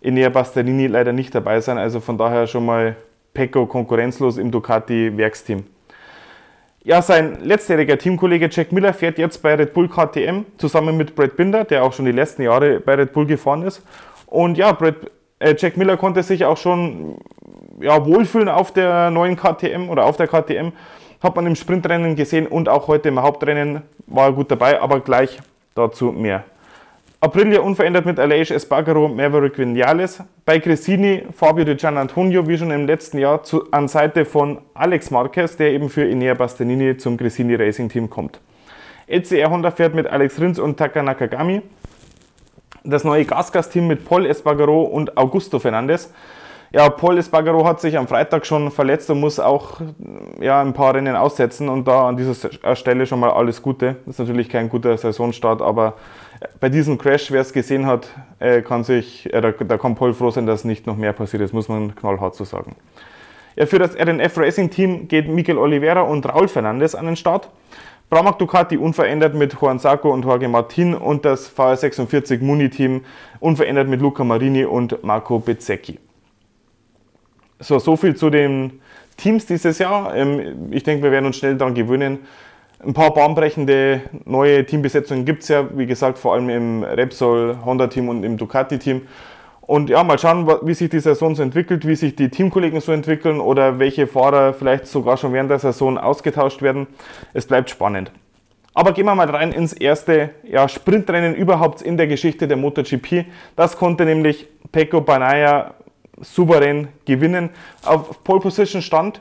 Enea 0.00 0.28
Bastanini 0.30 0.86
leider 0.86 1.12
nicht 1.12 1.34
dabei 1.34 1.60
sein. 1.60 1.78
Also 1.78 2.00
von 2.00 2.18
daher 2.18 2.46
schon 2.46 2.64
mal 2.64 2.96
Pecco 3.34 3.66
konkurrenzlos 3.66 4.38
im 4.38 4.50
Ducati-Werksteam. 4.50 5.64
Ja, 6.88 7.02
sein 7.02 7.36
letztjähriger 7.42 7.98
Teamkollege 7.98 8.48
Jack 8.50 8.72
Miller 8.72 8.94
fährt 8.94 9.18
jetzt 9.18 9.42
bei 9.42 9.54
Red 9.54 9.74
Bull 9.74 9.90
KTM 9.90 10.46
zusammen 10.56 10.96
mit 10.96 11.14
Brad 11.14 11.36
Binder, 11.36 11.64
der 11.64 11.84
auch 11.84 11.92
schon 11.92 12.06
die 12.06 12.12
letzten 12.12 12.40
Jahre 12.40 12.80
bei 12.80 12.94
Red 12.94 13.12
Bull 13.12 13.26
gefahren 13.26 13.60
ist. 13.60 13.82
Und 14.24 14.56
ja, 14.56 14.72
Brad, 14.72 14.94
äh, 15.38 15.54
Jack 15.58 15.76
Miller 15.76 15.98
konnte 15.98 16.22
sich 16.22 16.46
auch 16.46 16.56
schon 16.56 17.18
ja, 17.78 18.06
wohlfühlen 18.06 18.48
auf 18.48 18.72
der 18.72 19.10
neuen 19.10 19.36
KTM 19.36 19.90
oder 19.90 20.06
auf 20.06 20.16
der 20.16 20.28
KTM. 20.28 20.72
Hat 21.22 21.36
man 21.36 21.46
im 21.46 21.56
Sprintrennen 21.56 22.16
gesehen 22.16 22.46
und 22.46 22.70
auch 22.70 22.88
heute 22.88 23.10
im 23.10 23.20
Hauptrennen 23.20 23.82
war 24.06 24.28
er 24.28 24.32
gut 24.32 24.50
dabei, 24.50 24.80
aber 24.80 25.00
gleich 25.00 25.38
dazu 25.74 26.06
mehr. 26.06 26.44
Aprilia 27.20 27.62
unverändert 27.62 28.06
mit 28.06 28.20
Aleix 28.20 28.52
Espargaro, 28.52 29.08
Maverick 29.08 29.58
Vinales. 29.58 30.22
Bei 30.44 30.60
Cressini 30.60 31.24
Fabio 31.36 31.64
Di 31.64 31.74
Gianantonio, 31.74 32.46
wie 32.46 32.56
schon 32.56 32.70
im 32.70 32.86
letzten 32.86 33.18
Jahr, 33.18 33.42
zu, 33.42 33.68
an 33.72 33.88
Seite 33.88 34.24
von 34.24 34.60
Alex 34.74 35.10
Marquez, 35.10 35.56
der 35.56 35.72
eben 35.72 35.88
für 35.88 36.04
Inea 36.04 36.34
Bastianini 36.34 36.96
zum 36.96 37.16
Cressini 37.16 37.56
Racing 37.56 37.88
Team 37.88 38.08
kommt. 38.08 38.38
LCR 39.08 39.50
Honda 39.50 39.72
fährt 39.72 39.96
mit 39.96 40.06
Alex 40.06 40.40
Rins 40.40 40.60
und 40.60 40.76
Taka 40.76 41.02
Nakagami. 41.02 41.62
Das 42.84 43.02
neue 43.02 43.24
Gasgas-Team 43.24 43.88
mit 43.88 44.04
Paul 44.04 44.24
Espargaro 44.24 44.82
und 44.82 45.18
Augusto 45.18 45.58
Fernandez. 45.58 46.12
Ja, 46.70 46.90
Paul 46.90 47.16
Espargaro 47.16 47.64
hat 47.64 47.80
sich 47.80 47.96
am 47.96 48.06
Freitag 48.06 48.44
schon 48.44 48.70
verletzt 48.70 49.08
und 49.08 49.20
muss 49.20 49.40
auch 49.40 49.80
ja, 50.38 50.60
ein 50.60 50.74
paar 50.74 50.94
Rennen 50.94 51.16
aussetzen. 51.16 51.68
Und 51.70 51.88
da 51.88 52.08
an 52.08 52.16
dieser 52.18 52.34
Stelle 52.76 53.06
schon 53.06 53.20
mal 53.20 53.30
alles 53.30 53.62
Gute. 53.62 53.96
Das 54.04 54.16
ist 54.16 54.18
natürlich 54.18 54.50
kein 54.50 54.68
guter 54.68 54.96
Saisonstart, 54.98 55.62
aber 55.62 55.94
bei 56.60 56.68
diesem 56.68 56.98
Crash, 56.98 57.30
wer 57.30 57.40
es 57.40 57.54
gesehen 57.54 57.86
hat, 57.86 58.08
äh, 58.38 58.60
kann 58.60 58.84
sich, 58.84 59.32
äh, 59.32 59.40
da, 59.40 59.50
da 59.52 59.78
kann 59.78 59.94
Paul 59.94 60.12
froh 60.12 60.30
sein, 60.30 60.46
dass 60.46 60.64
nicht 60.64 60.86
noch 60.86 60.96
mehr 60.96 61.14
passiert 61.14 61.42
ist, 61.42 61.54
muss 61.54 61.68
man 61.68 61.94
knallhart 61.94 62.34
so 62.34 62.44
sagen. 62.44 62.76
Ja, 63.56 63.64
für 63.64 63.78
das 63.78 63.96
RNF 63.98 64.36
Racing 64.36 64.70
Team 64.70 65.08
geht 65.08 65.26
Miguel 65.26 65.58
Oliveira 65.58 66.02
und 66.02 66.28
Raul 66.28 66.48
Fernandes 66.48 66.94
an 66.94 67.06
den 67.06 67.16
Start. 67.16 67.48
Pramac 68.10 68.38
Ducati 68.38 68.76
unverändert 68.76 69.34
mit 69.34 69.54
Juan 69.60 69.78
Sarko 69.78 70.12
und 70.12 70.24
Jorge 70.24 70.48
Martin 70.48 70.94
und 70.94 71.24
das 71.24 71.50
VR46 71.50 72.42
Muni 72.42 72.70
Team 72.70 73.04
unverändert 73.40 73.88
mit 73.88 74.00
Luca 74.00 74.22
Marini 74.22 74.64
und 74.64 75.02
Marco 75.02 75.38
Bezzecchi. 75.38 75.98
So, 77.60 77.78
so 77.78 77.96
viel 77.96 78.14
zu 78.14 78.30
den 78.30 78.80
Teams 79.16 79.46
dieses 79.46 79.78
Jahr. 79.78 80.14
Ähm, 80.14 80.70
ich 80.70 80.84
denke, 80.84 81.02
wir 81.02 81.10
werden 81.10 81.26
uns 81.26 81.36
schnell 81.36 81.56
daran 81.56 81.74
gewöhnen. 81.74 82.20
Ein 82.80 82.94
paar 82.94 83.12
bahnbrechende 83.12 84.02
neue 84.24 84.64
Teambesetzungen 84.64 85.24
gibt 85.24 85.42
es 85.42 85.48
ja, 85.48 85.68
wie 85.76 85.86
gesagt, 85.86 86.18
vor 86.18 86.34
allem 86.34 86.48
im 86.48 86.84
Repsol 86.84 87.58
Honda-Team 87.64 88.08
und 88.08 88.22
im 88.22 88.36
Ducati-Team. 88.36 89.02
Und 89.62 89.90
ja, 89.90 90.02
mal 90.04 90.18
schauen, 90.18 90.48
wie 90.62 90.74
sich 90.74 90.88
die 90.88 91.00
Saison 91.00 91.34
so 91.34 91.42
entwickelt, 91.42 91.86
wie 91.86 91.96
sich 91.96 92.14
die 92.14 92.30
Teamkollegen 92.30 92.80
so 92.80 92.92
entwickeln 92.92 93.40
oder 93.40 93.80
welche 93.80 94.06
Fahrer 94.06 94.54
vielleicht 94.54 94.86
sogar 94.86 95.16
schon 95.16 95.32
während 95.32 95.50
der 95.50 95.58
Saison 95.58 95.98
ausgetauscht 95.98 96.62
werden. 96.62 96.86
Es 97.34 97.46
bleibt 97.46 97.68
spannend. 97.68 98.12
Aber 98.72 98.92
gehen 98.92 99.06
wir 99.06 99.14
mal 99.16 99.28
rein 99.28 99.50
ins 99.50 99.72
erste 99.72 100.30
ja, 100.44 100.68
Sprintrennen 100.68 101.34
überhaupt 101.34 101.82
in 101.82 101.96
der 101.96 102.06
Geschichte 102.06 102.46
der 102.46 102.56
MotoGP. 102.56 103.26
Das 103.56 103.76
konnte 103.76 104.04
nämlich 104.04 104.46
Pecco 104.70 105.00
Banaya 105.00 105.74
souverän 106.20 106.88
gewinnen. 107.04 107.50
Auf 107.84 108.22
Pole 108.24 108.40
Position 108.40 108.82
stand 108.82 109.20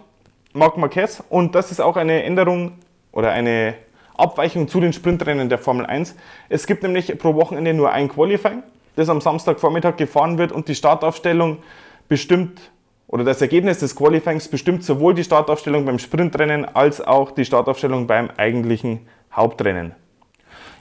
Marc 0.53 0.77
Marquez 0.77 1.23
und 1.29 1.55
das 1.55 1.71
ist 1.71 1.79
auch 1.79 1.97
eine 1.97 2.23
Änderung 2.23 2.73
oder 3.11 3.31
eine 3.31 3.75
Abweichung 4.15 4.67
zu 4.67 4.79
den 4.79 4.93
Sprintrennen 4.93 5.49
der 5.49 5.59
Formel 5.59 5.85
1. 5.85 6.15
Es 6.49 6.65
gibt 6.65 6.83
nämlich 6.83 7.17
pro 7.17 7.35
Wochenende 7.35 7.73
nur 7.73 7.91
ein 7.91 8.09
Qualifying, 8.09 8.63
das 8.95 9.09
am 9.09 9.21
Samstagvormittag 9.21 9.97
gefahren 9.97 10.37
wird 10.37 10.51
und 10.51 10.67
die 10.67 10.75
Startaufstellung 10.75 11.59
bestimmt 12.07 12.71
oder 13.07 13.23
das 13.23 13.41
Ergebnis 13.41 13.79
des 13.79 13.95
Qualifyings 13.95 14.49
bestimmt 14.49 14.83
sowohl 14.83 15.13
die 15.13 15.23
Startaufstellung 15.23 15.85
beim 15.85 15.99
Sprintrennen 15.99 16.65
als 16.65 16.99
auch 16.99 17.31
die 17.31 17.45
Startaufstellung 17.45 18.05
beim 18.05 18.29
eigentlichen 18.35 19.07
Hauptrennen. 19.31 19.93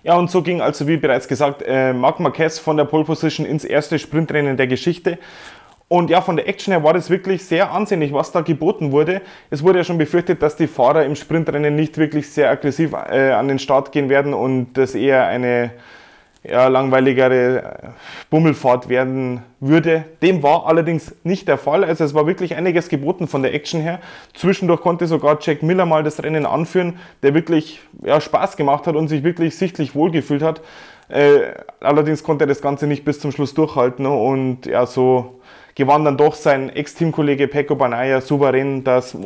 Ja, 0.03 0.17
und 0.17 0.31
so 0.31 0.43
ging 0.43 0.61
also, 0.61 0.87
wie 0.87 0.97
bereits 0.97 1.27
gesagt, 1.29 1.63
äh, 1.67 1.93
Marc 1.93 2.21
Marquez 2.21 2.59
von 2.59 2.77
der 2.77 2.85
Pole 2.85 3.05
Position 3.05 3.45
ins 3.45 3.65
erste 3.65 3.99
Sprintrennen 3.99 4.57
der 4.57 4.67
Geschichte. 4.67 5.19
Und 5.89 6.11
ja, 6.11 6.21
von 6.21 6.37
der 6.37 6.49
Action 6.49 6.73
her 6.73 6.83
war 6.83 6.95
das 6.95 7.11
wirklich 7.11 7.45
sehr 7.45 7.71
ansehnlich, 7.71 8.13
was 8.13 8.33
da 8.33 8.41
geboten 8.41 8.91
wurde. 8.91 9.23
Es 9.51 9.63
wurde 9.63 9.79
ja 9.79 9.85
schon 9.85 9.99
befürchtet, 9.99 10.43
dass 10.43 10.57
die 10.57 10.67
Fahrer 10.67 11.05
im 11.05 11.15
Sprintrennen 11.15 11.77
nicht 11.77 11.97
wirklich 11.97 12.29
sehr 12.29 12.51
aggressiv 12.51 12.93
äh, 12.93 13.31
an 13.31 13.47
den 13.47 13.61
Start 13.61 13.93
gehen 13.93 14.09
werden 14.09 14.35
und 14.35 14.73
das 14.75 14.97
eher 14.97 15.27
eine 15.27 15.71
ja, 16.49 16.69
langweiligere 16.69 17.95
Bummelfahrt 18.31 18.89
werden 18.89 19.43
würde. 19.61 20.05
Dem 20.23 20.43
war 20.43 20.67
allerdings 20.67 21.15
nicht 21.25 21.49
der 21.49 21.59
Fall. 21.59 21.85
Also 21.85 22.05
es 22.05 22.15
war 22.15 22.27
wirklich 22.27 22.57
einiges 22.57 22.89
geboten 22.89 23.27
von 23.27 23.43
der 23.43 23.55
Action 23.55 23.81
her. 23.81 24.01
Zwischendurch 24.35 24.81
konnte 24.81 25.07
sogar 25.07 25.39
Jack 25.41 25.63
Miller 25.63 25.87
mal 25.87 26.03
das 26.03 26.23
Rennen 26.23 26.47
anführen, 26.47 26.99
der 27.23 27.35
wirklich 27.35 27.81
ja, 28.03 28.21
Spaß 28.21 28.57
gemacht 28.57 28.87
hat 28.87 28.97
und 28.97 29.09
sich 29.09 29.25
wirklich 29.25 29.57
sichtlich 29.57 29.95
wohlgefühlt 29.95 30.43
hat. 30.43 30.61
Äh, 31.09 31.53
allerdings 31.81 32.23
konnte 32.23 32.45
er 32.45 32.49
das 32.49 32.63
Ganze 32.63 32.87
nicht 32.87 33.05
bis 33.05 33.21
zum 33.21 33.33
Schluss 33.33 33.55
durchhalten 33.55 34.07
und 34.07 34.67
ja, 34.67 34.87
so 34.87 35.41
gewann 35.75 36.05
dann 36.05 36.17
doch 36.17 36.35
sein 36.35 36.69
Ex-Teamkollege 36.71 37.49
Pecco 37.49 37.77
Banaya 37.77 38.21
souverän 38.21 38.83
das 38.83 39.17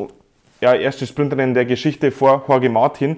ja, 0.61 0.75
erste 0.75 1.07
Sprintrennen 1.07 1.55
der 1.55 1.65
Geschichte 1.65 2.11
vor 2.11 2.45
Jorge 2.49 2.69
Martin. 2.69 3.17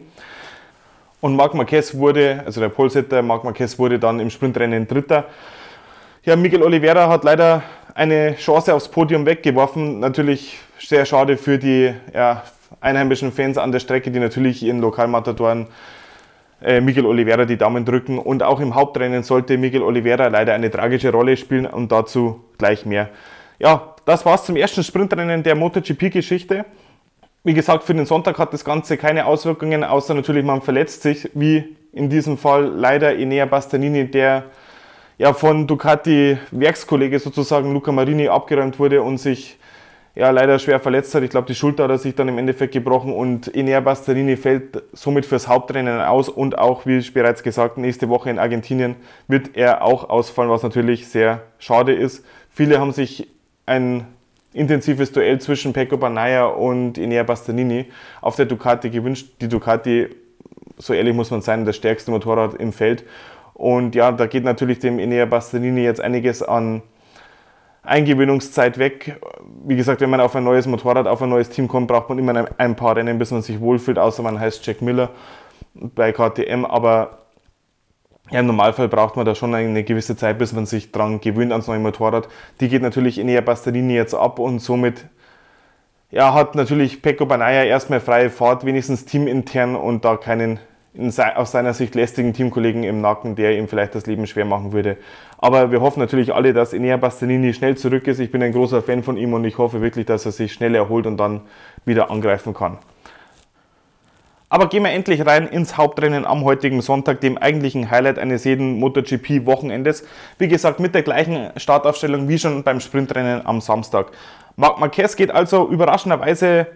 Und 1.23 1.37
Marc 1.37 1.55
Marquez 1.55 1.95
wurde, 1.95 2.43
also 2.45 2.61
der 2.61 2.69
Polsetter 2.69 3.23
Marc 3.23 3.45
Marquez 3.45 3.79
wurde 3.79 4.01
dann 4.01 4.19
im 4.19 4.29
Sprintrennen 4.29 4.89
Dritter. 4.89 5.27
Ja, 6.25 6.35
Miguel 6.35 6.65
Oliveira 6.65 7.09
hat 7.09 7.23
leider 7.23 7.63
eine 7.95 8.35
Chance 8.35 8.75
aufs 8.75 8.89
Podium 8.89 9.25
weggeworfen. 9.25 10.01
Natürlich 10.01 10.59
sehr 10.81 11.07
schade 11.07 11.37
für 11.37 11.59
die 11.59 11.95
ja, 12.13 12.43
einheimischen 12.81 13.31
Fans 13.31 13.57
an 13.57 13.71
der 13.71 13.79
Strecke, 13.79 14.11
die 14.11 14.19
natürlich 14.19 14.65
ihren 14.65 14.81
Lokalmatadoren 14.81 15.69
äh, 16.61 16.81
Miguel 16.81 17.07
Oliveira 17.07 17.45
die 17.45 17.57
Daumen 17.57 17.85
drücken. 17.85 18.19
Und 18.19 18.43
auch 18.43 18.59
im 18.59 18.75
Hauptrennen 18.75 19.23
sollte 19.23 19.57
Miguel 19.59 19.83
Oliveira 19.83 20.27
leider 20.27 20.55
eine 20.55 20.73
tragische 20.73 21.13
Rolle 21.13 21.37
spielen 21.37 21.67
und 21.67 21.93
dazu 21.93 22.41
gleich 22.59 22.85
mehr. 22.85 23.11
Ja, 23.61 23.95
das 24.07 24.27
war's 24.27 24.45
zum 24.45 24.57
ersten 24.57 24.83
Sprintrennen 24.83 25.45
der 25.45 25.55
MotoGP-Geschichte. 25.55 26.65
Wie 27.45 27.55
gesagt, 27.55 27.83
für 27.83 27.93
den 27.93 28.07
Sonntag 28.07 28.39
hat 28.39 28.53
das 28.53 28.65
Ganze 28.65 28.97
keine 28.97 29.27
Auswirkungen, 29.27 29.83
außer 29.83 30.15
natürlich 30.15 30.45
man 30.45 30.63
verletzt 30.63 31.03
sich, 31.03 31.29
wie 31.35 31.77
in 31.93 32.09
diesem 32.09 32.39
Fall 32.39 32.67
leider 32.67 33.17
Enea 33.19 33.47
Bastanini, 33.47 34.09
der 34.09 34.45
ja 35.19 35.33
von 35.35 35.67
Ducati 35.67 36.39
Werkskollege 36.53 37.19
sozusagen 37.19 37.73
Luca 37.73 37.91
Marini 37.91 38.29
abgeräumt 38.29 38.79
wurde 38.79 39.03
und 39.03 39.19
sich 39.19 39.59
ja, 40.15 40.31
leider 40.31 40.61
schwer 40.61 40.79
verletzt 40.79 41.17
hat. 41.17 41.25
Ich 41.25 41.31
glaube, 41.31 41.49
die 41.49 41.57
Schulter 41.57 41.85
hat 41.85 41.91
er 41.91 41.99
sich 41.99 42.15
dann 42.15 42.29
im 42.29 42.39
Endeffekt 42.39 42.75
gebrochen 42.75 43.13
und 43.13 43.53
Enea 43.53 43.81
Bastarini 43.81 44.37
fällt 44.37 44.81
somit 44.93 45.27
fürs 45.27 45.49
Hauptrennen 45.49 46.01
aus 46.01 46.29
und 46.29 46.59
auch, 46.59 46.87
wie 46.87 47.01
bereits 47.11 47.43
gesagt, 47.43 47.77
nächste 47.77 48.09
Woche 48.09 48.31
in 48.31 48.39
Argentinien 48.39 48.95
wird 49.27 49.57
er 49.57 49.83
auch 49.83 50.11
ausfallen, 50.11 50.51
was 50.51 50.63
natürlich 50.63 51.09
sehr 51.09 51.43
schade 51.59 51.93
ist. 51.93 52.25
Viele 52.51 52.79
haben 52.79 52.93
sich 52.93 53.27
ein 53.67 54.07
intensives 54.53 55.13
Duell 55.13 55.41
zwischen 55.41 55.73
Pecco 55.73 55.97
Banaya 55.97 56.47
und 56.47 56.99
Enea 56.99 57.23
Bastanini 57.23 57.87
auf 58.21 58.37
der 58.37 58.47
Ducati 58.47 58.91
gewünscht. 58.91 59.29
Die 59.41 59.49
Ducati, 59.49 60.09
so 60.79 60.93
ehrlich 60.93 61.15
muss 61.15 61.31
man 61.31 61.43
sein, 61.43 61.65
das 61.65 61.77
stärkste 61.77 62.11
Motorrad 62.11 62.55
im 62.55 62.73
Feld. 62.73 63.05
Und 63.55 63.95
ja, 63.95 64.13
da 64.13 64.27
geht 64.27 64.45
natürlich 64.45 64.79
dem 64.79 64.99
Enea 64.99 65.27
Bastanini 65.27 65.83
jetzt 65.83 66.01
einiges 66.01 66.43
an 66.43 66.83
Eingewöhnungszeit 67.83 68.79
weg. 68.79 69.21
Wie 69.65 69.77
gesagt, 69.77 70.01
wenn 70.01 70.11
man 70.11 70.21
auf 70.21 70.37
ein 70.37 70.45
neues 70.45 70.67
Motorrad, 70.67 71.07
auf 71.07 71.21
ein 71.21 71.29
neues 71.29 71.51
Team 71.51 71.67
kommt, 71.67 71.89
braucht 71.89 72.09
man 72.09 72.19
immer 72.19 72.47
ein 72.59 72.77
paar 72.77 72.97
Rennen, 72.97 73.19
bis 73.19 73.31
man 73.33 73.43
sich 73.43 73.61
wohlfühlt, 73.61 73.99
außer 73.99 74.23
man 74.23 74.39
heißt 74.39 74.65
Jack 74.67 74.83
Miller 74.83 75.11
bei 75.75 76.13
KTM. 76.13 76.65
Aber 76.65 77.22
ja, 78.33 78.41
im 78.41 78.47
Normalfall 78.47 78.89
braucht 78.89 79.17
man 79.17 79.27
da 79.27 79.35
schon 79.35 79.55
eine 79.55 79.85
gewisse 79.85 80.17
Zeit, 80.17 80.39
bis 80.39 80.53
man 80.53 80.65
sich 80.67 80.91
dran 80.91 81.21
gewöhnt 81.21 81.53
ans 81.53 81.67
neue 81.67 81.79
Motorrad. 81.79 82.29
Die 82.61 82.69
geht 82.69 82.83
natürlich 82.83 83.19
in 83.19 83.27
der 83.27 83.43
Bastianini 83.43 83.95
jetzt 83.95 84.15
ab 84.15 84.39
und 84.39 84.61
somit 84.61 85.07
ja, 86.11 86.35
hat 86.35 86.55
natürlich 86.55 87.03
Pecco 87.03 87.27
Banaya 87.27 87.65
erstmal 87.65 88.01
freie 88.01 88.31
Fahrt, 88.31 88.65
wenigstens 88.65 89.05
teamintern 89.05 89.77
und 89.77 90.05
da 90.05 90.17
keinen 90.17 90.61
aus 91.35 91.53
seiner 91.53 91.73
Sicht 91.73 91.95
lästigen 91.95 92.35
Teamkollegen 92.35 92.85
im 92.85 93.01
Nacken, 93.01 93.35
der 93.35 93.57
ihm 93.57 93.67
vielleicht 93.67 93.95
das 93.95 94.07
Leben 94.07 94.27
schwer 94.27 94.45
machen 94.45 94.73
würde. 94.73 94.99
Aber 95.39 95.71
wir 95.71 95.81
hoffen 95.81 96.01
natürlich 96.01 96.35
alle, 96.35 96.53
dass 96.53 96.75
Enea 96.75 96.99
Bastianini 96.99 97.55
schnell 97.55 97.79
zurück 97.79 98.07
ist. 98.07 98.19
Ich 98.19 98.31
bin 98.31 98.43
ein 98.43 98.53
großer 98.53 98.83
Fan 98.83 99.03
von 99.03 99.17
ihm 99.17 99.33
und 99.33 99.45
ich 99.45 99.57
hoffe 99.57 99.81
wirklich, 99.81 100.05
dass 100.05 100.27
er 100.27 100.33
sich 100.33 100.53
schnell 100.53 100.75
erholt 100.75 101.07
und 101.07 101.17
dann 101.17 101.41
wieder 101.87 102.11
angreifen 102.11 102.53
kann. 102.53 102.77
Aber 104.53 104.69
gehen 104.69 104.83
wir 104.83 104.91
endlich 104.91 105.25
rein 105.25 105.49
ins 105.49 105.79
Hauptrennen 105.79 106.27
am 106.27 106.45
heutigen 106.45 106.83
Sonntag, 106.83 107.23
dem 107.23 107.39
eigentlichen 107.39 107.91
Highlight 107.91 108.19
eines 108.19 108.45
jeden 108.45 108.79
MotoGP-Wochenendes. 108.81 110.05
Wie 110.37 110.47
gesagt, 110.47 110.79
mit 110.79 110.95
der 110.95 111.01
gleichen 111.01 111.49
Startaufstellung 111.57 112.29
wie 112.29 112.39
schon 112.39 112.63
beim 112.63 112.79
Sprintrennen 112.79 113.47
am 113.47 113.63
Samstag. 113.63 114.09
Marc 114.57 114.79
Marquez 114.79 115.17
geht 115.17 115.31
also 115.31 115.71
überraschenderweise 115.71 116.67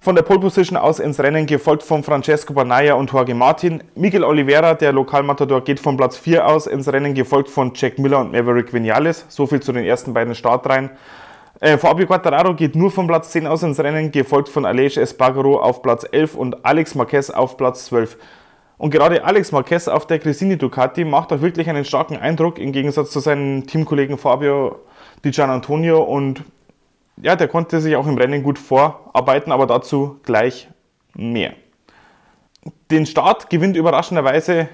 von 0.00 0.14
der 0.14 0.22
Pole 0.22 0.40
Position 0.40 0.78
aus 0.78 1.00
ins 1.00 1.20
Rennen, 1.20 1.44
gefolgt 1.44 1.82
von 1.82 2.02
Francesco 2.02 2.54
Banaya 2.54 2.94
und 2.94 3.12
Jorge 3.12 3.34
Martin. 3.34 3.84
Miguel 3.94 4.24
Oliveira, 4.24 4.72
der 4.72 4.94
Lokalmatador, 4.94 5.64
geht 5.64 5.80
von 5.80 5.98
Platz 5.98 6.16
4 6.16 6.46
aus 6.48 6.66
ins 6.66 6.90
Rennen, 6.90 7.12
gefolgt 7.12 7.50
von 7.50 7.72
Jack 7.74 7.98
Miller 7.98 8.20
und 8.20 8.32
Maverick 8.32 8.72
Vinales. 8.72 9.26
So 9.28 9.46
viel 9.46 9.60
zu 9.60 9.74
den 9.74 9.84
ersten 9.84 10.14
beiden 10.14 10.34
Startreihen. 10.34 10.88
Äh, 11.60 11.78
Fabio 11.78 12.06
Quattararo 12.06 12.54
geht 12.54 12.74
nur 12.74 12.90
von 12.90 13.06
Platz 13.06 13.30
10 13.30 13.46
aus 13.46 13.62
ins 13.62 13.78
Rennen, 13.78 14.10
gefolgt 14.10 14.48
von 14.48 14.64
Aleix 14.64 14.96
Espargaro 14.96 15.60
auf 15.60 15.82
Platz 15.82 16.06
11 16.10 16.34
und 16.34 16.64
Alex 16.64 16.94
Marquez 16.94 17.30
auf 17.30 17.56
Platz 17.56 17.86
12. 17.86 18.16
Und 18.78 18.90
gerade 18.90 19.24
Alex 19.24 19.52
Marquez 19.52 19.86
auf 19.86 20.06
der 20.06 20.18
Cresini 20.18 20.58
Ducati 20.58 21.04
macht 21.04 21.32
auch 21.32 21.40
wirklich 21.40 21.68
einen 21.68 21.84
starken 21.84 22.16
Eindruck 22.16 22.58
im 22.58 22.72
Gegensatz 22.72 23.12
zu 23.12 23.20
seinen 23.20 23.66
Teamkollegen 23.66 24.18
Fabio 24.18 24.80
Di 25.24 25.30
Gian 25.30 25.50
Antonio 25.50 26.02
und 26.02 26.42
ja, 27.16 27.36
der 27.36 27.46
konnte 27.46 27.80
sich 27.80 27.94
auch 27.94 28.08
im 28.08 28.18
Rennen 28.18 28.42
gut 28.42 28.58
vorarbeiten, 28.58 29.52
aber 29.52 29.66
dazu 29.66 30.18
gleich 30.24 30.68
mehr. 31.14 31.52
Den 32.90 33.06
Start 33.06 33.50
gewinnt 33.50 33.76
überraschenderweise 33.76 34.68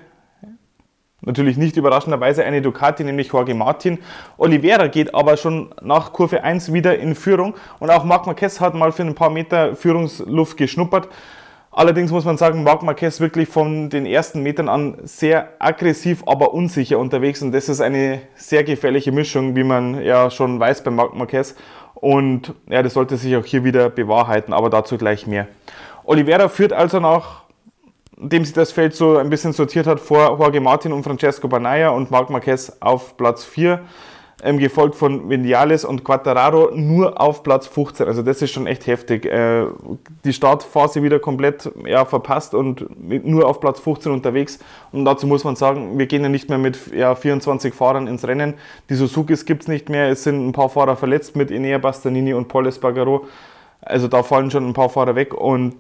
Natürlich 1.29 1.59
nicht 1.59 1.77
überraschenderweise 1.77 2.43
eine 2.43 2.63
Ducati, 2.63 3.05
nämlich 3.05 3.29
Jorge 3.31 3.55
Martin. 3.55 3.99
Oliveira 4.39 4.87
geht 4.87 5.15
aber 5.15 5.37
schon 5.37 5.75
nach 5.83 6.15
Kurve 6.15 6.43
1 6.43 6.73
wieder 6.73 6.99
in 6.99 7.15
Führung 7.15 7.55
und 7.81 7.91
auch 7.91 8.03
Marc 8.03 8.27
Marquez 8.27 8.63
hat 8.63 8.73
mal 8.73 8.93
für 8.93 9.03
ein 9.03 9.15
paar 9.15 9.29
Meter 9.29 9.77
Führungsluft 9.77 10.57
geschnuppert. 10.57 11.11
Allerdings 11.71 12.11
muss 12.13 12.25
man 12.25 12.39
sagen, 12.39 12.63
Marc 12.63 12.83
Marquez 12.83 13.21
wirklich 13.21 13.47
von 13.47 13.91
den 13.91 14.07
ersten 14.07 14.43
Metern 14.43 14.71
an 14.71 14.97
sehr 15.03 15.51
aggressiv, 15.59 16.23
aber 16.25 16.55
unsicher 16.55 16.99
unterwegs 16.99 17.43
und 17.43 17.53
das 17.53 17.69
ist 17.69 17.83
eine 17.83 18.23
sehr 18.35 18.65
gefährliche 18.65 19.13
Mischung, 19.13 19.55
wie 19.55 19.65
man 19.65 20.03
ja 20.03 20.31
schon 20.31 20.59
weiß 20.59 20.83
bei 20.83 20.91
Marc 20.91 21.15
Marquez 21.15 21.57
und 21.95 22.55
ja, 22.71 22.83
das 22.83 22.95
sollte 22.95 23.19
sich 23.19 23.37
auch 23.37 23.45
hier 23.45 23.65
wieder 23.65 23.91
bewahrheiten, 23.91 24.55
aber 24.55 24.71
dazu 24.71 24.97
gleich 24.97 25.27
mehr. 25.27 25.47
Oliveira 26.05 26.49
führt 26.49 26.73
also 26.73 27.01
nach 27.01 27.43
dem 28.21 28.45
sich 28.45 28.55
das 28.55 28.73
Feld 28.73 28.95
so 28.95 29.17
ein 29.17 29.31
bisschen 29.31 29.53
sortiert 29.53 29.87
hat, 29.87 30.01
vor 30.01 30.39
Jorge 30.39 30.61
Martin 30.61 30.93
und 30.93 31.05
Francesco 31.05 31.49
Banaya 31.49 31.91
und 31.91 32.11
Marc 32.11 32.31
Marquez 32.31 32.73
auf 32.81 33.17
Platz 33.17 33.45
4, 33.45 33.81
ähm, 34.43 34.59
gefolgt 34.59 34.95
von 34.95 35.29
Vinales 35.29 35.85
und 35.85 36.05
Quattararo 36.05 36.71
nur 36.75 37.21
auf 37.21 37.43
Platz 37.43 37.67
15. 37.67 38.07
Also 38.07 38.23
das 38.23 38.41
ist 38.41 38.53
schon 38.53 38.67
echt 38.67 38.87
heftig. 38.87 39.27
Äh, 39.27 39.67
die 40.25 40.33
Startphase 40.33 41.03
wieder 41.03 41.19
komplett 41.19 41.71
ja, 41.85 42.05
verpasst 42.05 42.55
und 42.55 42.87
nur 43.01 43.49
auf 43.49 43.61
Platz 43.61 43.81
15 43.81 44.13
unterwegs. 44.13 44.61
Und 44.93 45.05
dazu 45.05 45.27
muss 45.27 45.43
man 45.43 45.57
sagen, 45.57 45.99
wir 45.99 46.07
gehen 46.07 46.23
ja 46.23 46.29
nicht 46.29 46.49
mehr 46.49 46.59
mit 46.59 46.93
ja, 46.95 47.15
24 47.15 47.75
Fahrern 47.75 48.07
ins 48.07 48.27
Rennen. 48.27 48.55
Die 48.91 48.95
Suzukis 48.95 49.45
gibt 49.45 49.63
es 49.63 49.69
nicht 49.69 49.89
mehr. 49.89 50.09
Es 50.09 50.23
sind 50.23 50.47
ein 50.47 50.53
paar 50.53 50.69
Fahrer 50.69 50.97
verletzt 50.97 51.35
mit 51.35 51.51
Enea 51.51 51.79
Bastanini 51.79 52.33
und 52.33 52.47
Paul 52.47 52.67
Espargaro. 52.67 53.27
Also 53.81 54.07
da 54.07 54.23
fallen 54.23 54.51
schon 54.51 54.67
ein 54.67 54.73
paar 54.73 54.89
Fahrer 54.89 55.17
weg 55.17 55.35
und 55.35 55.75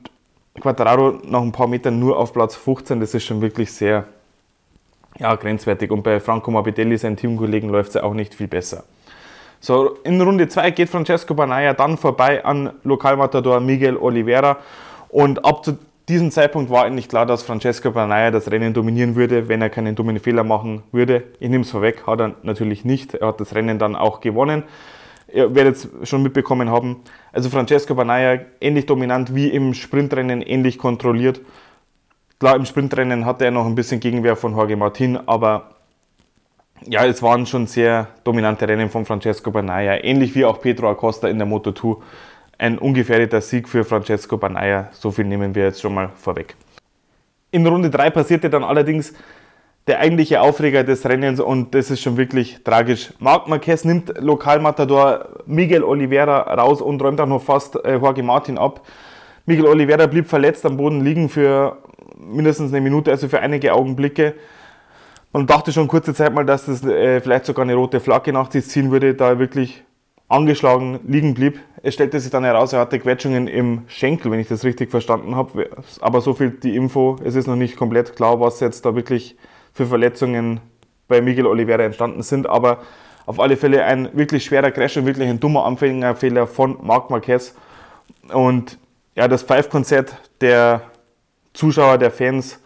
Quadraro 0.60 1.18
nach 1.24 1.42
ein 1.42 1.52
paar 1.52 1.66
Metern 1.66 1.98
nur 1.98 2.18
auf 2.18 2.32
Platz 2.32 2.56
15, 2.56 3.00
das 3.00 3.14
ist 3.14 3.24
schon 3.24 3.40
wirklich 3.40 3.72
sehr 3.72 4.04
ja, 5.18 5.34
grenzwertig. 5.34 5.90
Und 5.90 6.02
bei 6.02 6.20
Franco 6.20 6.50
Morbidelli, 6.50 6.96
seinen 6.96 7.16
Teamkollegen, 7.16 7.70
läuft 7.70 7.90
es 7.90 7.94
ja 7.94 8.02
auch 8.02 8.14
nicht 8.14 8.34
viel 8.34 8.48
besser. 8.48 8.84
So, 9.60 9.98
in 10.04 10.20
Runde 10.20 10.48
2 10.48 10.70
geht 10.70 10.88
Francesco 10.88 11.34
Banaya 11.34 11.74
dann 11.74 11.98
vorbei 11.98 12.44
an 12.44 12.70
Lokalmatador 12.84 13.60
Miguel 13.60 13.96
Oliveira. 13.96 14.58
Und 15.08 15.44
ab 15.44 15.64
zu 15.64 15.78
diesem 16.08 16.30
Zeitpunkt 16.30 16.70
war 16.70 16.84
eigentlich 16.84 17.08
klar, 17.08 17.26
dass 17.26 17.42
Francesco 17.42 17.90
Banaya 17.90 18.30
das 18.30 18.50
Rennen 18.50 18.72
dominieren 18.72 19.16
würde, 19.16 19.48
wenn 19.48 19.60
er 19.60 19.68
keinen 19.68 19.94
dummen 19.94 20.20
Fehler 20.20 20.44
machen 20.44 20.82
würde. 20.92 21.24
Ich 21.40 21.48
nehme 21.48 21.64
es 21.64 21.70
vorweg, 21.70 22.06
hat 22.06 22.20
er 22.20 22.34
natürlich 22.42 22.84
nicht. 22.84 23.14
Er 23.14 23.28
hat 23.28 23.40
das 23.40 23.54
Rennen 23.54 23.78
dann 23.78 23.96
auch 23.96 24.20
gewonnen. 24.20 24.62
Ihr 25.32 25.54
werdet 25.54 25.76
es 25.76 26.08
schon 26.08 26.22
mitbekommen 26.22 26.70
haben. 26.70 27.02
Also 27.32 27.50
Francesco 27.50 27.94
Banaya 27.94 28.40
ähnlich 28.60 28.86
dominant 28.86 29.34
wie 29.34 29.48
im 29.48 29.74
Sprintrennen, 29.74 30.42
ähnlich 30.42 30.78
kontrolliert. 30.78 31.40
Klar, 32.38 32.56
im 32.56 32.64
Sprintrennen 32.64 33.26
hatte 33.26 33.44
er 33.44 33.50
noch 33.50 33.66
ein 33.66 33.74
bisschen 33.74 34.00
Gegenwehr 34.00 34.36
von 34.36 34.54
Jorge 34.54 34.76
Martin, 34.76 35.18
aber 35.26 35.70
ja, 36.86 37.04
es 37.04 37.22
waren 37.22 37.46
schon 37.46 37.66
sehr 37.66 38.08
dominante 38.24 38.68
Rennen 38.68 38.88
von 38.88 39.04
Francesco 39.04 39.50
Banaya, 39.50 40.02
ähnlich 40.04 40.34
wie 40.34 40.44
auch 40.44 40.60
Pedro 40.60 40.88
Acosta 40.88 41.28
in 41.28 41.38
der 41.38 41.48
Moto2. 41.48 41.96
Ein 42.56 42.78
ungefährdeter 42.78 43.40
Sieg 43.40 43.68
für 43.68 43.84
Francesco 43.84 44.36
Banaya, 44.36 44.88
so 44.92 45.10
viel 45.10 45.24
nehmen 45.24 45.54
wir 45.54 45.64
jetzt 45.64 45.80
schon 45.80 45.94
mal 45.94 46.10
vorweg. 46.14 46.56
In 47.50 47.66
Runde 47.66 47.90
3 47.90 48.10
passierte 48.10 48.48
dann 48.50 48.62
allerdings 48.62 49.14
der 49.88 50.00
eigentliche 50.00 50.42
Aufreger 50.42 50.84
des 50.84 51.04
Rennens 51.06 51.40
und 51.40 51.74
das 51.74 51.90
ist 51.90 52.02
schon 52.02 52.18
wirklich 52.18 52.62
tragisch. 52.62 53.12
Marc 53.18 53.48
Marquez 53.48 53.84
nimmt 53.84 54.12
Lokalmatador 54.18 55.26
Miguel 55.46 55.82
Oliveira 55.82 56.40
raus 56.54 56.82
und 56.82 57.02
räumt 57.02 57.20
auch 57.20 57.26
noch 57.26 57.42
fast 57.42 57.82
äh, 57.84 57.96
Jorge 57.96 58.22
Martin 58.22 58.58
ab. 58.58 58.86
Miguel 59.46 59.66
Oliveira 59.66 60.06
blieb 60.06 60.26
verletzt 60.26 60.66
am 60.66 60.76
Boden 60.76 61.00
liegen 61.00 61.30
für 61.30 61.78
mindestens 62.18 62.70
eine 62.72 62.82
Minute, 62.82 63.10
also 63.10 63.28
für 63.28 63.40
einige 63.40 63.72
Augenblicke. 63.72 64.34
Man 65.32 65.46
dachte 65.46 65.72
schon 65.72 65.88
kurze 65.88 66.12
Zeit 66.12 66.34
mal, 66.34 66.44
dass 66.44 66.66
das 66.66 66.84
äh, 66.84 67.22
vielleicht 67.22 67.46
sogar 67.46 67.64
eine 67.64 67.74
rote 67.74 67.98
Flagge 67.98 68.32
nach 68.32 68.50
sich 68.50 68.66
ziehen 68.66 68.90
würde, 68.90 69.14
da 69.14 69.30
er 69.30 69.38
wirklich 69.38 69.84
angeschlagen 70.28 71.00
liegen 71.06 71.32
blieb. 71.32 71.60
Es 71.82 71.94
stellte 71.94 72.20
sich 72.20 72.30
dann 72.30 72.44
heraus, 72.44 72.74
er 72.74 72.80
hatte 72.80 72.98
Quetschungen 72.98 73.48
im 73.48 73.82
Schenkel, 73.86 74.30
wenn 74.30 74.40
ich 74.40 74.48
das 74.48 74.64
richtig 74.64 74.90
verstanden 74.90 75.34
habe. 75.34 75.70
Aber 76.00 76.20
so 76.20 76.34
viel 76.34 76.50
die 76.50 76.76
Info, 76.76 77.16
es 77.24 77.34
ist 77.34 77.46
noch 77.46 77.56
nicht 77.56 77.76
komplett 77.76 78.16
klar, 78.16 78.38
was 78.38 78.60
jetzt 78.60 78.84
da 78.84 78.94
wirklich 78.94 79.36
für 79.78 79.86
Verletzungen 79.86 80.60
bei 81.06 81.20
Miguel 81.20 81.46
Oliveira 81.46 81.84
entstanden 81.84 82.22
sind. 82.22 82.48
Aber 82.48 82.82
auf 83.26 83.38
alle 83.38 83.56
Fälle 83.56 83.84
ein 83.84 84.10
wirklich 84.12 84.44
schwerer 84.44 84.72
Crash 84.72 84.96
und 84.96 85.06
wirklich 85.06 85.28
ein 85.28 85.38
dummer 85.38 85.64
Anfängerfehler 85.64 86.48
von 86.48 86.78
Marc 86.82 87.10
Marquez. 87.10 87.54
Und 88.32 88.76
ja, 89.14 89.28
das 89.28 89.42
Five-Konzert 89.42 90.16
der 90.40 90.82
Zuschauer, 91.54 91.98
der 91.98 92.10
Fans 92.10 92.58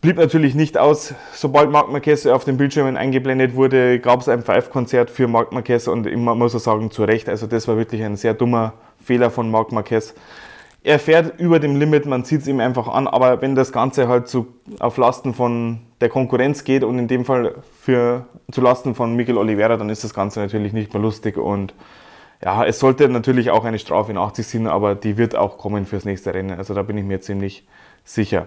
blieb 0.00 0.16
natürlich 0.16 0.54
nicht 0.54 0.78
aus. 0.78 1.12
Sobald 1.32 1.72
Marc 1.72 1.90
Marquez 1.90 2.24
auf 2.26 2.44
den 2.44 2.56
Bildschirmen 2.56 2.96
eingeblendet 2.96 3.56
wurde, 3.56 3.98
gab 3.98 4.20
es 4.20 4.28
ein 4.28 4.44
Five-Konzert 4.44 5.10
für 5.10 5.26
Marc 5.26 5.50
Marquez 5.50 5.88
und 5.88 6.06
immer 6.06 6.36
muss 6.36 6.54
er 6.54 6.60
sagen, 6.60 6.92
zu 6.92 7.02
Recht. 7.02 7.28
Also 7.28 7.48
das 7.48 7.66
war 7.66 7.76
wirklich 7.76 8.04
ein 8.04 8.14
sehr 8.14 8.34
dummer 8.34 8.74
Fehler 9.02 9.30
von 9.30 9.50
Marc 9.50 9.72
Marquez 9.72 10.14
er 10.86 11.00
fährt 11.00 11.40
über 11.40 11.58
dem 11.58 11.74
Limit, 11.74 12.06
man 12.06 12.22
sieht 12.22 12.42
es 12.42 12.46
ihm 12.46 12.60
einfach 12.60 12.86
an, 12.86 13.08
aber 13.08 13.42
wenn 13.42 13.56
das 13.56 13.72
Ganze 13.72 14.06
halt 14.06 14.28
zu, 14.28 14.46
auf 14.78 14.96
Lasten 14.98 15.34
von 15.34 15.80
der 16.00 16.08
Konkurrenz 16.08 16.62
geht 16.62 16.84
und 16.84 17.00
in 17.00 17.08
dem 17.08 17.24
Fall 17.24 17.56
für, 17.80 18.26
zu 18.52 18.60
Lasten 18.60 18.94
von 18.94 19.16
Miguel 19.16 19.36
Oliveira, 19.36 19.76
dann 19.76 19.90
ist 19.90 20.04
das 20.04 20.14
Ganze 20.14 20.38
natürlich 20.38 20.72
nicht 20.72 20.94
mehr 20.94 21.02
lustig 21.02 21.38
und 21.38 21.74
ja, 22.40 22.64
es 22.64 22.78
sollte 22.78 23.08
natürlich 23.08 23.50
auch 23.50 23.64
eine 23.64 23.80
Strafe 23.80 24.12
in 24.12 24.16
80 24.16 24.46
sein, 24.46 24.66
aber 24.68 24.94
die 24.94 25.16
wird 25.16 25.34
auch 25.34 25.58
kommen 25.58 25.86
fürs 25.86 26.04
nächste 26.04 26.32
Rennen, 26.32 26.56
also 26.56 26.72
da 26.72 26.82
bin 26.82 26.96
ich 26.96 27.04
mir 27.04 27.20
ziemlich 27.20 27.66
sicher. 28.04 28.46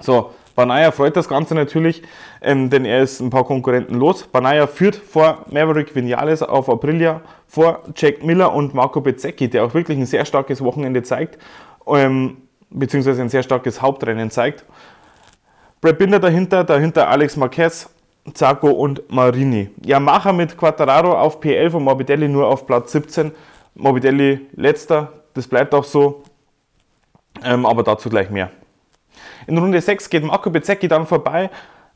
So, 0.00 0.30
Banaya 0.60 0.90
freut 0.90 1.16
das 1.16 1.26
Ganze 1.26 1.54
natürlich, 1.54 2.02
ähm, 2.42 2.68
denn 2.68 2.84
er 2.84 3.00
ist 3.00 3.18
ein 3.20 3.30
paar 3.30 3.44
Konkurrenten 3.44 3.94
los. 3.94 4.24
Banaya 4.26 4.66
führt 4.66 4.94
vor 4.94 5.46
Maverick 5.50 5.94
Vinales 5.94 6.42
auf 6.42 6.68
Aprilia, 6.68 7.22
vor 7.46 7.82
Jack 7.96 8.22
Miller 8.22 8.52
und 8.52 8.74
Marco 8.74 9.00
Bezzecchi, 9.00 9.48
der 9.48 9.64
auch 9.64 9.72
wirklich 9.72 9.96
ein 9.96 10.04
sehr 10.04 10.26
starkes 10.26 10.62
Wochenende 10.62 11.02
zeigt, 11.02 11.38
ähm, 11.86 12.42
beziehungsweise 12.68 13.22
ein 13.22 13.30
sehr 13.30 13.42
starkes 13.42 13.80
Hauptrennen 13.80 14.30
zeigt. 14.30 14.66
Brad 15.80 15.96
Binder 15.96 16.18
dahinter, 16.18 16.62
dahinter 16.62 17.08
Alex 17.08 17.38
Marquez, 17.38 17.88
Zacco 18.34 18.68
und 18.68 19.10
Marini. 19.10 19.70
Yamaha 19.82 20.30
mit 20.34 20.58
Quattararo 20.58 21.18
auf 21.18 21.40
P11 21.40 21.72
und 21.72 21.84
Morbidelli 21.84 22.28
nur 22.28 22.46
auf 22.46 22.66
Platz 22.66 22.92
17. 22.92 23.32
Morbidelli 23.76 24.46
letzter, 24.56 25.10
das 25.32 25.46
bleibt 25.46 25.74
auch 25.74 25.84
so, 25.84 26.22
ähm, 27.42 27.64
aber 27.64 27.82
dazu 27.82 28.10
gleich 28.10 28.28
mehr. 28.28 28.50
In 29.46 29.58
Runde 29.58 29.80
6 29.80 30.10
geht 30.10 30.24
Marco 30.24 30.50
Bezzecchi 30.50 30.88
dann 30.88 31.06
vorbei 31.06 31.50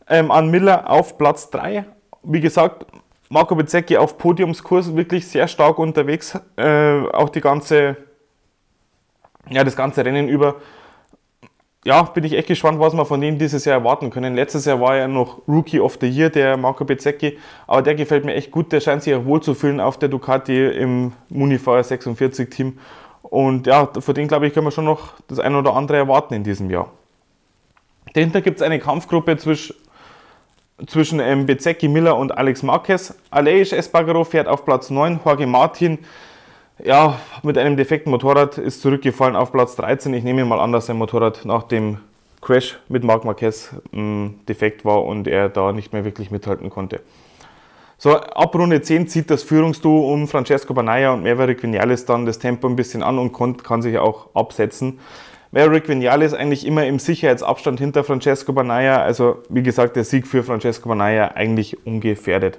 ähm, 0.09 0.31
an 0.31 0.51
Miller 0.51 0.91
auf 0.91 1.19
Platz 1.19 1.51
3. 1.51 1.85
Wie 2.23 2.41
gesagt, 2.41 2.87
Marco 3.29 3.55
Bezzecchi 3.55 3.97
auf 3.97 4.19
Podiumskurs 4.19 4.95
wirklich 4.95 5.27
sehr 5.27 5.49
stark 5.49 5.79
unterwegs, 5.79 6.39
äh, 6.57 7.01
auch 7.13 7.31
die 7.31 7.41
ganze, 7.41 7.97
ja, 9.49 9.65
das 9.65 9.77
ganze 9.77 10.05
Rennen 10.05 10.29
über. 10.29 10.57
Ja, 11.87 12.03
bin 12.03 12.25
ich 12.25 12.33
echt 12.33 12.49
gespannt, 12.49 12.81
was 12.81 12.95
wir 12.95 13.05
von 13.05 13.23
ihm 13.23 13.39
dieses 13.39 13.67
Jahr 13.67 13.79
erwarten 13.79 14.09
können. 14.09 14.35
Letztes 14.35 14.65
Jahr 14.65 14.81
war 14.81 14.97
er 14.97 15.07
noch 15.07 15.47
Rookie 15.47 15.81
of 15.81 15.99
the 16.01 16.09
Year, 16.09 16.31
der 16.31 16.57
Marco 16.57 16.85
Bezzecchi, 16.85 17.39
aber 17.67 17.83
der 17.83 17.95
gefällt 17.95 18.25
mir 18.25 18.35
echt 18.35 18.51
gut. 18.51 18.73
Der 18.73 18.81
scheint 18.81 19.03
sich 19.03 19.15
auch 19.15 19.27
wohl 19.27 19.43
zu 19.43 19.55
fühlen 19.55 19.81
auf 19.81 19.99
der 19.99 20.09
Ducati 20.09 20.67
im 20.67 21.13
Munifire 21.29 21.85
46 21.85 22.49
Team. 22.49 22.79
Und 23.23 23.67
ja, 23.67 23.89
von 23.99 24.15
dem 24.15 24.29
glaube 24.29 24.47
ich, 24.47 24.55
können 24.55 24.67
wir 24.67 24.71
schon 24.71 24.87
noch 24.87 25.15
das 25.29 25.41
eine 25.41 25.59
oder 25.59 25.75
andere 25.75 25.99
erwarten 25.99 26.35
in 26.35 26.45
diesem 26.45 26.71
Jahr. 26.71 26.91
Dahinter 28.15 28.41
gibt 28.41 28.57
es 28.57 28.63
eine 28.63 28.79
Kampfgruppe 28.79 29.37
zwischen, 29.37 29.77
zwischen 30.87 31.21
ähm, 31.21 31.47
Bezecchi 31.47 31.89
Miller 31.89 32.17
und 32.17 32.37
Alex 32.37 32.63
Marquez. 32.63 33.15
Aleix 33.31 33.73
Espargaro 33.73 34.25
fährt 34.25 34.49
auf 34.49 34.65
Platz 34.65 34.91
9, 34.91 35.21
Jorge 35.25 35.47
Martin 35.47 35.99
ja, 36.83 37.21
mit 37.43 37.57
einem 37.57 37.77
defekten 37.77 38.11
Motorrad 38.11 38.59
ist 38.59 38.81
zurückgefallen 38.81 39.37
auf 39.37 39.53
Platz 39.53 39.77
13. 39.77 40.13
Ich 40.15 40.25
nehme 40.25 40.45
mal 40.45 40.59
an, 40.59 40.73
dass 40.73 40.87
sein 40.87 40.97
Motorrad 40.97 41.45
nach 41.45 41.63
dem 41.65 41.99
Crash 42.41 42.79
mit 42.89 43.05
Marc 43.05 43.25
Marquez 43.25 43.71
mh, 43.93 44.31
defekt 44.49 44.85
war 44.85 45.05
und 45.05 45.29
er 45.29 45.49
da 45.49 45.73
nicht 45.73 45.93
mehr 45.93 46.05
wirklich 46.05 46.31
mithalten 46.31 46.71
konnte. 46.71 47.01
So, 47.97 48.19
ab 48.19 48.55
Runde 48.55 48.83
10 48.83 49.07
zieht 49.07 49.31
das 49.31 49.45
Führungsduo 49.45 50.13
um 50.13 50.27
Francesco 50.27 50.75
Banaya 50.75 51.13
und 51.13 51.23
Maverick 51.23 51.63
Vinales 51.63 52.05
dann 52.07 52.27
das 52.27 52.39
Tempo 52.39 52.67
ein 52.67 52.77
bisschen 52.77 53.03
an 53.03 53.19
und 53.19 53.33
kann 53.63 53.81
sich 53.81 53.97
auch 53.99 54.35
absetzen. 54.35 54.99
Maverick 55.55 55.89
Vinales 55.89 56.35
eigentlich 56.35 56.67
immer 56.67 56.85
im 56.85 56.99
Sicherheitsabstand 56.99 57.79
hinter 57.79 58.03
Francesco 58.03 58.53
Banaya, 58.53 59.01
also 59.01 59.45
wie 59.49 59.63
gesagt, 59.63 59.95
der 59.95 60.03
Sieg 60.03 60.27
für 60.27 60.43
Francesco 60.43 60.89
Banaya 60.89 61.29
eigentlich 61.29 61.87
ungefährdet. 61.87 62.59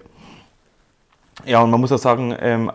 Ja, 1.45 1.61
und 1.61 1.71
man 1.71 1.81
muss 1.81 1.91
auch 1.91 1.97
sagen, 1.97 2.33
ähm, 2.39 2.71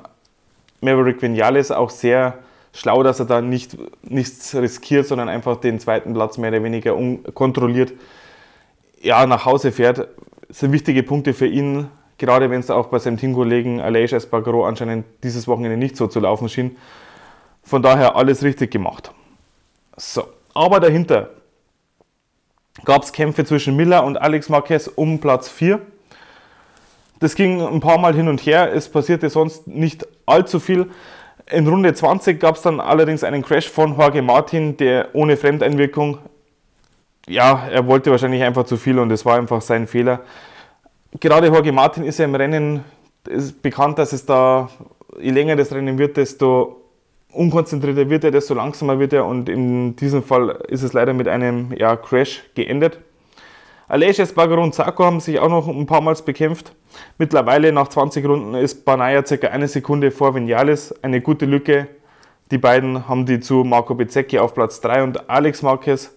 Maverick 0.83 1.23
Vinales 1.23 1.71
auch 1.71 1.89
sehr 1.89 2.35
schlau, 2.75 3.03
dass 3.03 3.19
er 3.19 3.25
da 3.25 3.41
nicht, 3.41 3.79
nichts 4.03 4.55
riskiert, 4.55 5.07
sondern 5.07 5.31
einfach 5.31 5.57
den 5.57 5.81
zweiten 5.81 6.13
Platz 6.13 6.37
mehr 6.37 6.51
oder 6.51 6.63
weniger 6.63 6.97
unkontrolliert 6.97 7.95
ja, 9.01 9.25
nach 9.25 9.47
Hause 9.47 9.73
fährt. 9.73 10.07
Das 10.49 10.59
sind 10.59 10.73
wichtige 10.73 11.03
Punkte 11.03 11.33
für 11.33 11.47
ihn, 11.47 11.89
gerade 12.19 12.51
wenn 12.51 12.61
es 12.61 12.69
auch 12.69 12.89
bei 12.89 12.99
seinem 12.99 13.17
Teamkollegen 13.17 13.81
Aleix 13.81 14.13
Espargaro 14.13 14.67
anscheinend 14.67 15.07
dieses 15.25 15.49
Wochenende 15.49 15.79
nicht 15.79 15.97
so 15.97 16.09
zu 16.09 16.21
laufen 16.21 16.51
schien. 16.51 16.77
Von 17.63 17.81
daher 17.81 18.17
alles 18.17 18.43
richtig 18.43 18.71
gemacht. 18.71 19.15
So, 20.03 20.29
aber 20.55 20.81
dahinter 20.81 21.29
gab 22.87 23.03
es 23.03 23.13
Kämpfe 23.13 23.45
zwischen 23.45 23.77
Miller 23.77 24.03
und 24.03 24.17
Alex 24.17 24.49
Marquez 24.49 24.87
um 24.89 25.21
Platz 25.21 25.51
4. 25.51 25.79
Das 27.19 27.35
ging 27.35 27.61
ein 27.61 27.81
paar 27.81 27.99
Mal 27.99 28.15
hin 28.15 28.27
und 28.27 28.41
her, 28.47 28.73
es 28.73 28.89
passierte 28.89 29.29
sonst 29.29 29.67
nicht 29.67 30.09
allzu 30.25 30.59
viel. 30.59 30.91
In 31.51 31.69
Runde 31.69 31.93
20 31.93 32.41
gab 32.41 32.57
es 32.57 32.63
dann 32.63 32.81
allerdings 32.81 33.25
einen 33.25 33.43
Crash 33.43 33.69
von 33.69 33.99
Jorge 33.99 34.23
Martin, 34.23 34.79
der 34.79 35.11
ohne 35.13 35.37
Fremdeinwirkung, 35.37 36.17
ja, 37.29 37.69
er 37.71 37.87
wollte 37.87 38.11
wahrscheinlich 38.11 38.43
einfach 38.43 38.65
zu 38.65 38.79
viel 38.79 38.99
und 38.99 39.11
es 39.11 39.27
war 39.27 39.37
einfach 39.37 39.61
sein 39.61 39.87
Fehler. 39.87 40.21
Gerade 41.21 41.49
Jorge 41.49 41.73
Martin 41.73 42.05
ist 42.05 42.19
ja 42.19 42.25
im 42.25 42.35
Rennen 42.35 42.85
ist 43.29 43.61
bekannt, 43.61 43.99
dass 43.99 44.15
es 44.15 44.25
da, 44.25 44.71
je 45.21 45.31
länger 45.31 45.57
das 45.57 45.73
Rennen 45.73 45.99
wird, 45.99 46.17
desto 46.17 46.80
unkonzentrierter 47.33 48.09
wird 48.11 48.25
er, 48.25 48.31
desto 48.31 48.55
langsamer 48.55 48.99
wird 48.99 49.13
er 49.13 49.25
und 49.27 49.49
in 49.49 49.97
diesem 49.97 50.23
Fall 50.23 50.51
ist 50.69 50.83
es 50.83 50.93
leider 50.93 51.13
mit 51.13 51.29
einem 51.29 51.73
ja, 51.77 51.97
Crash 51.97 52.43
geendet. 52.55 52.99
Aleix 53.89 54.21
Espargaro 54.21 54.63
und 54.63 54.75
Zarco 54.75 55.05
haben 55.05 55.19
sich 55.19 55.41
auch 55.41 55.49
noch 55.49 55.67
ein 55.67 55.87
paar 55.87 56.01
Mal 56.01 56.15
bekämpft. 56.25 56.77
Mittlerweile 57.19 57.73
nach 57.73 57.89
20 57.89 58.25
Runden 58.25 58.55
ist 58.55 58.85
Banaya 58.85 59.23
ca. 59.23 59.49
eine 59.49 59.67
Sekunde 59.67 60.13
vor 60.13 60.35
Vinales, 60.35 60.95
eine 61.03 61.21
gute 61.21 61.45
Lücke. 61.45 61.89
Die 62.53 62.59
beiden 62.59 63.09
haben 63.09 63.27
die 63.27 63.41
zu 63.41 63.65
Marco 63.65 63.95
Bezzecchi 63.95 64.39
auf 64.39 64.55
Platz 64.55 64.81
3 64.81 65.03
und 65.03 65.29
Alex 65.29 65.63
Marquez. 65.63 66.17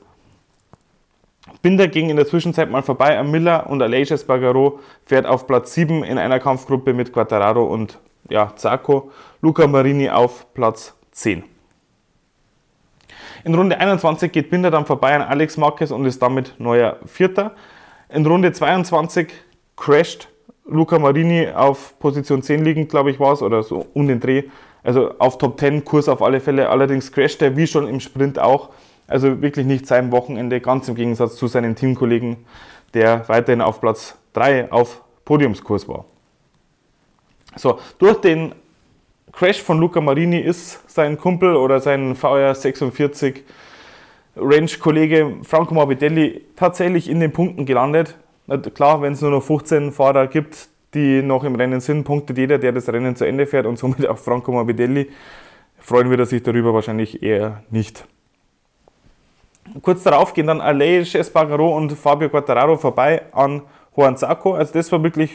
Binder 1.63 1.87
ging 1.87 2.09
in 2.09 2.15
der 2.15 2.27
Zwischenzeit 2.27 2.69
mal 2.69 2.83
vorbei 2.83 3.17
an 3.17 3.31
Miller 3.31 3.67
und 3.67 3.81
Aleix 3.81 4.11
Espargaro 4.11 4.79
fährt 5.05 5.25
auf 5.25 5.47
Platz 5.47 5.73
7 5.73 6.03
in 6.03 6.17
einer 6.17 6.39
Kampfgruppe 6.39 6.93
mit 6.93 7.11
Quattararo 7.11 7.63
und 7.63 7.99
ja, 8.29 8.53
Zarco. 8.55 9.11
Luca 9.41 9.65
Marini 9.65 10.09
auf 10.09 10.53
Platz 10.53 10.95
10. 11.13 11.43
In 13.43 13.55
Runde 13.55 13.79
21 13.79 14.31
geht 14.31 14.49
Binder 14.49 14.71
dann 14.71 14.85
vorbei 14.85 15.15
an 15.15 15.21
Alex 15.21 15.57
Marquez 15.57 15.91
und 15.91 16.05
ist 16.05 16.21
damit 16.21 16.55
neuer 16.59 16.97
Vierter. 17.05 17.51
In 18.09 18.25
Runde 18.25 18.51
22 18.51 19.27
crasht 19.75 20.29
Luca 20.65 20.97
Marini 20.97 21.49
auf 21.49 21.97
Position 21.99 22.41
10 22.41 22.63
liegend, 22.63 22.89
glaube 22.89 23.11
ich, 23.11 23.19
war 23.19 23.33
es, 23.33 23.41
oder 23.41 23.63
so 23.63 23.85
um 23.93 24.07
den 24.07 24.19
Dreh. 24.19 24.43
Also 24.81 25.17
auf 25.19 25.37
Top 25.37 25.59
10 25.59 25.83
Kurs 25.83 26.07
auf 26.07 26.21
alle 26.21 26.39
Fälle. 26.39 26.69
Allerdings 26.69 27.11
crasht 27.11 27.41
er 27.41 27.57
wie 27.57 27.67
schon 27.67 27.87
im 27.87 27.99
Sprint 27.99 28.39
auch. 28.39 28.69
Also 29.07 29.41
wirklich 29.41 29.65
nicht 29.65 29.87
sein 29.87 30.11
Wochenende, 30.11 30.61
ganz 30.61 30.87
im 30.87 30.95
Gegensatz 30.95 31.35
zu 31.35 31.47
seinen 31.47 31.75
Teamkollegen, 31.75 32.37
der 32.93 33.27
weiterhin 33.27 33.61
auf 33.61 33.81
Platz 33.81 34.15
3 34.33 34.71
auf 34.71 35.01
Podiumskurs 35.25 35.87
war. 35.87 36.05
So, 37.55 37.79
durch 37.99 38.21
den 38.21 38.55
Crash 39.33 39.63
von 39.63 39.79
Luca 39.79 39.99
Marini 39.99 40.39
ist 40.39 40.87
sein 40.87 41.17
Kumpel 41.17 41.55
oder 41.55 41.79
sein 41.79 42.15
VR 42.15 42.53
46 42.53 43.43
Range-Kollege 44.35 45.37
Franco 45.41 45.73
Morbidelli 45.73 46.45
tatsächlich 46.55 47.09
in 47.09 47.19
den 47.19 47.33
Punkten 47.33 47.65
gelandet. 47.65 48.15
Klar, 48.75 49.01
wenn 49.01 49.13
es 49.13 49.21
nur 49.21 49.31
noch 49.31 49.41
15 49.41 49.91
Fahrer 49.91 50.27
gibt, 50.27 50.67
die 50.93 51.23
noch 51.23 51.43
im 51.43 51.55
Rennen 51.55 51.81
sind, 51.81 52.03
punktet 52.03 52.37
jeder, 52.37 52.59
der 52.59 52.73
das 52.73 52.87
Rennen 52.89 53.15
zu 53.15 53.25
Ende 53.25 53.47
fährt 53.47 53.65
und 53.65 53.79
somit 53.79 54.07
auch 54.07 54.19
Franco 54.19 54.51
Morbidelli. 54.51 55.09
Freuen 55.79 56.11
wir 56.11 56.23
sich 56.27 56.43
darüber 56.43 56.71
wahrscheinlich 56.71 57.23
eher 57.23 57.63
nicht. 57.71 58.05
Kurz 59.81 60.03
darauf 60.03 60.35
gehen 60.35 60.45
dann 60.45 60.61
Aleix 60.61 61.15
Espargaro 61.15 61.75
und 61.75 61.91
Fabio 61.93 62.29
Quattararo 62.29 62.77
vorbei 62.77 63.23
an 63.31 63.63
Juan 63.95 64.15
Zacco. 64.15 64.53
Also 64.53 64.73
das 64.73 64.91
war 64.91 65.01
wirklich 65.01 65.31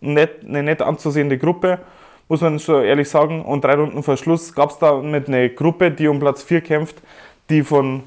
nett, 0.00 0.46
eine 0.48 0.62
nett 0.62 0.80
anzusehende 0.80 1.36
Gruppe 1.36 1.80
muss 2.28 2.40
man 2.40 2.58
schon 2.58 2.84
ehrlich 2.84 3.08
sagen. 3.08 3.44
Und 3.44 3.64
drei 3.64 3.74
Runden 3.74 4.02
vor 4.02 4.16
Schluss 4.16 4.54
gab 4.54 4.70
es 4.70 4.78
da 4.78 4.96
mit 4.96 5.28
eine 5.28 5.50
Gruppe, 5.50 5.90
die 5.90 6.08
um 6.08 6.18
Platz 6.18 6.42
4 6.42 6.60
kämpft, 6.60 7.02
die 7.50 7.62
von 7.62 8.04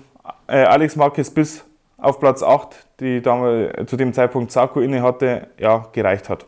äh, 0.48 0.64
Alex 0.64 0.96
Marquez 0.96 1.30
bis 1.30 1.64
auf 1.98 2.20
Platz 2.20 2.44
8, 2.44 2.76
die 3.00 3.22
damals, 3.22 3.78
äh, 3.78 3.86
zu 3.86 3.98
dem 3.98 4.14
Zeitpunkt 4.14 4.52
Sarko 4.52 4.82
inne 4.82 5.02
hatte, 5.02 5.48
ja, 5.60 5.88
gereicht 5.92 6.30
hat. 6.30 6.46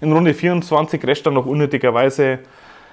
In 0.00 0.12
Runde 0.12 0.34
24 0.34 1.04
rescht 1.06 1.26
dann 1.26 1.34
noch 1.34 1.46
unnötigerweise 1.46 2.40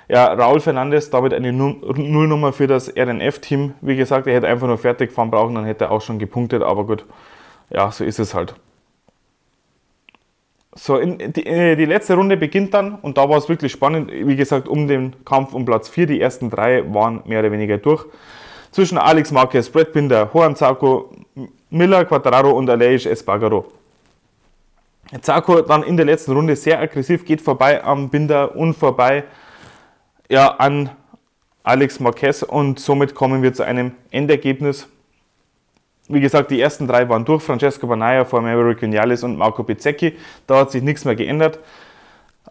ja, 0.10 0.34
Raul 0.34 0.60
Fernandes, 0.60 1.10
damit 1.10 1.34
eine 1.34 1.52
Nullnummer 1.52 2.54
für 2.54 2.68
das 2.68 2.94
RNF-Team. 2.96 3.74
Wie 3.82 3.96
gesagt, 3.96 4.28
er 4.28 4.36
hätte 4.36 4.48
einfach 4.48 4.68
nur 4.68 4.78
fertig 4.78 5.12
fahren 5.12 5.32
brauchen, 5.32 5.56
dann 5.56 5.66
hätte 5.66 5.86
er 5.86 5.92
auch 5.92 6.02
schon 6.02 6.20
gepunktet, 6.20 6.64
aber 6.64 6.86
gut, 6.86 7.06
ja, 7.70 7.92
so 7.92 8.04
ist 8.04 8.20
es 8.20 8.34
halt. 8.34 8.56
So, 10.80 11.00
die, 11.00 11.46
äh, 11.46 11.76
die, 11.76 11.86
letzte 11.86 12.14
Runde 12.14 12.38
beginnt 12.38 12.74
dann 12.74 12.96
und 13.02 13.18
da 13.18 13.28
war 13.28 13.38
es 13.38 13.50
wirklich 13.50 13.72
spannend. 13.72 14.12
Wie 14.12 14.36
gesagt, 14.36 14.68
um 14.68 14.88
den 14.88 15.16
Kampf 15.26 15.54
um 15.54 15.66
Platz 15.66 15.90
4. 15.90 16.06
Die 16.06 16.22
ersten 16.22 16.52
drei 16.52 16.84
waren 16.94 17.24
mehr 17.26 17.40
oder 17.40 17.52
weniger 17.52 17.80
durch. 17.80 18.06
Zwischen 18.72 19.00
Alex 19.00 19.32
Marquez, 19.32 19.70
Brett 19.70 19.92
Binder, 19.92 20.30
Juan 20.32 20.56
Zarco, 20.56 21.10
Miller, 21.72 22.06
Quattararo 22.06 22.52
und 22.52 22.70
Aleix 22.70 23.08
Espargaro. 23.08 23.66
Zarco 25.22 25.62
dann 25.62 25.82
in 25.82 25.98
der 25.98 26.06
letzten 26.06 26.34
Runde 26.34 26.56
sehr 26.56 26.80
aggressiv, 26.80 27.26
geht 27.26 27.42
vorbei 27.42 27.84
am 27.84 28.10
Binder 28.10 28.56
und 28.56 28.76
vorbei 28.76 29.24
ja, 30.30 30.48
an 30.58 30.92
Alex 31.64 32.00
Marquez 32.00 32.44
und 32.44 32.80
somit 32.80 33.16
kommen 33.16 33.42
wir 33.42 33.54
zu 33.54 33.64
einem 33.64 33.94
Endergebnis 34.12 34.88
wie 36.08 36.20
gesagt, 36.20 36.52
die 36.52 36.62
ersten 36.62 36.88
drei 36.88 37.08
waren 37.10 37.26
durch. 37.26 37.44
Francesco 37.44 37.88
Banaya 37.88 38.26
vor 38.26 38.42
Maverick 38.42 38.82
Vinales 38.82 39.24
und 39.24 39.38
Marco 39.38 39.64
Pizzecchi. 39.64 40.18
Da 40.46 40.60
hat 40.60 40.72
sich 40.72 40.82
nichts 40.82 41.06
mehr 41.06 41.16
geändert. 41.16 41.60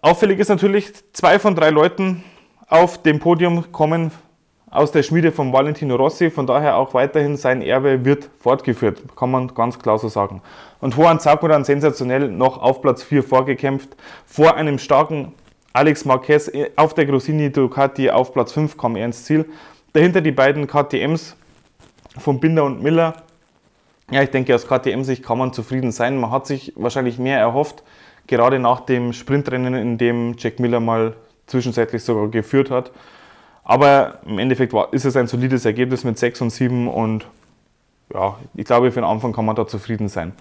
Auffällig 0.03 0.39
ist 0.39 0.49
natürlich, 0.49 0.93
zwei 1.13 1.39
von 1.39 1.55
drei 1.55 1.71
Leuten 1.71 2.23
auf 2.69 3.03
dem 3.03 3.19
Podium 3.19 3.73
kommen 3.73 4.11
aus 4.71 4.93
der 4.93 5.03
Schmiede 5.03 5.33
von 5.33 5.53
Valentino 5.53 5.97
Rossi. 5.97 6.31
Von 6.31 6.47
daher 6.47 6.77
auch 6.77 6.93
weiterhin 6.93 7.37
sein 7.37 7.63
Erbe 7.63 8.05
wird 8.05 8.29
fortgeführt, 8.41 9.03
kann 9.17 9.31
man 9.31 9.55
ganz 9.55 9.79
klar 9.79 9.99
so 9.99 10.09
sagen. 10.09 10.43
Und 10.81 10.97
Juan 10.97 11.19
dann 11.25 11.65
sensationell 11.65 12.29
noch 12.29 12.61
auf 12.61 12.83
Platz 12.83 13.03
4 13.03 13.23
vorgekämpft, 13.23 13.97
vor 14.27 14.57
einem 14.57 14.79
starken 14.79 15.33
Alex 15.73 16.05
Marquez 16.05 16.51
auf 16.77 16.95
der 16.95 17.07
Grosini 17.07 17.51
Ducati 17.51 18.11
auf 18.11 18.33
Platz 18.33 18.53
5 18.53 18.77
kam 18.77 18.97
er 18.97 19.07
ins 19.07 19.25
Ziel. 19.25 19.47
Dahinter 19.93 20.21
die 20.21 20.33
beiden 20.33 20.67
KTMs 20.67 21.37
von 22.19 22.41
Binder 22.41 22.65
und 22.65 22.83
Miller 22.83 23.15
ja, 24.11 24.23
ich 24.23 24.31
denke, 24.31 24.55
aus 24.55 24.67
KTM-Sicht 24.67 25.25
kann 25.25 25.39
man 25.39 25.53
zufrieden 25.53 25.93
sein. 25.93 26.19
Man 26.19 26.31
hat 26.31 26.47
sich 26.47 26.73
wahrscheinlich 26.77 27.19
mehr 27.19 27.39
erhofft, 27.39 27.83
gerade 28.27 28.59
nach 28.59 28.81
dem 28.81 29.13
Sprintrennen, 29.13 29.75
in 29.75 29.99
dem 29.99 30.37
Jack 30.39 30.61
Miller 30.61 30.81
mal 30.81 31.15
zwischenzeitlich 31.47 32.03
sogar 32.03 32.29
geführt 32.29 32.71
hat. 32.71 32.93
Aber 33.65 34.21
im 34.27 34.39
Endeffekt 34.39 34.73
war, 34.73 34.93
ist 34.93 35.05
es 35.05 35.17
ein 35.17 35.27
solides 35.27 35.65
Ergebnis 35.65 36.05
mit 36.05 36.19
6 36.19 36.41
und 36.43 36.51
7 36.51 36.89
und 36.89 37.27
ja, 38.15 38.37
ich 38.55 38.65
glaube, 38.65 38.93
für 38.93 39.01
den 39.01 39.09
Anfang 39.09 39.33
kann 39.33 39.45
man 39.45 39.57
da 39.57 39.67
zufrieden 39.67 40.09
sein. 40.09 40.33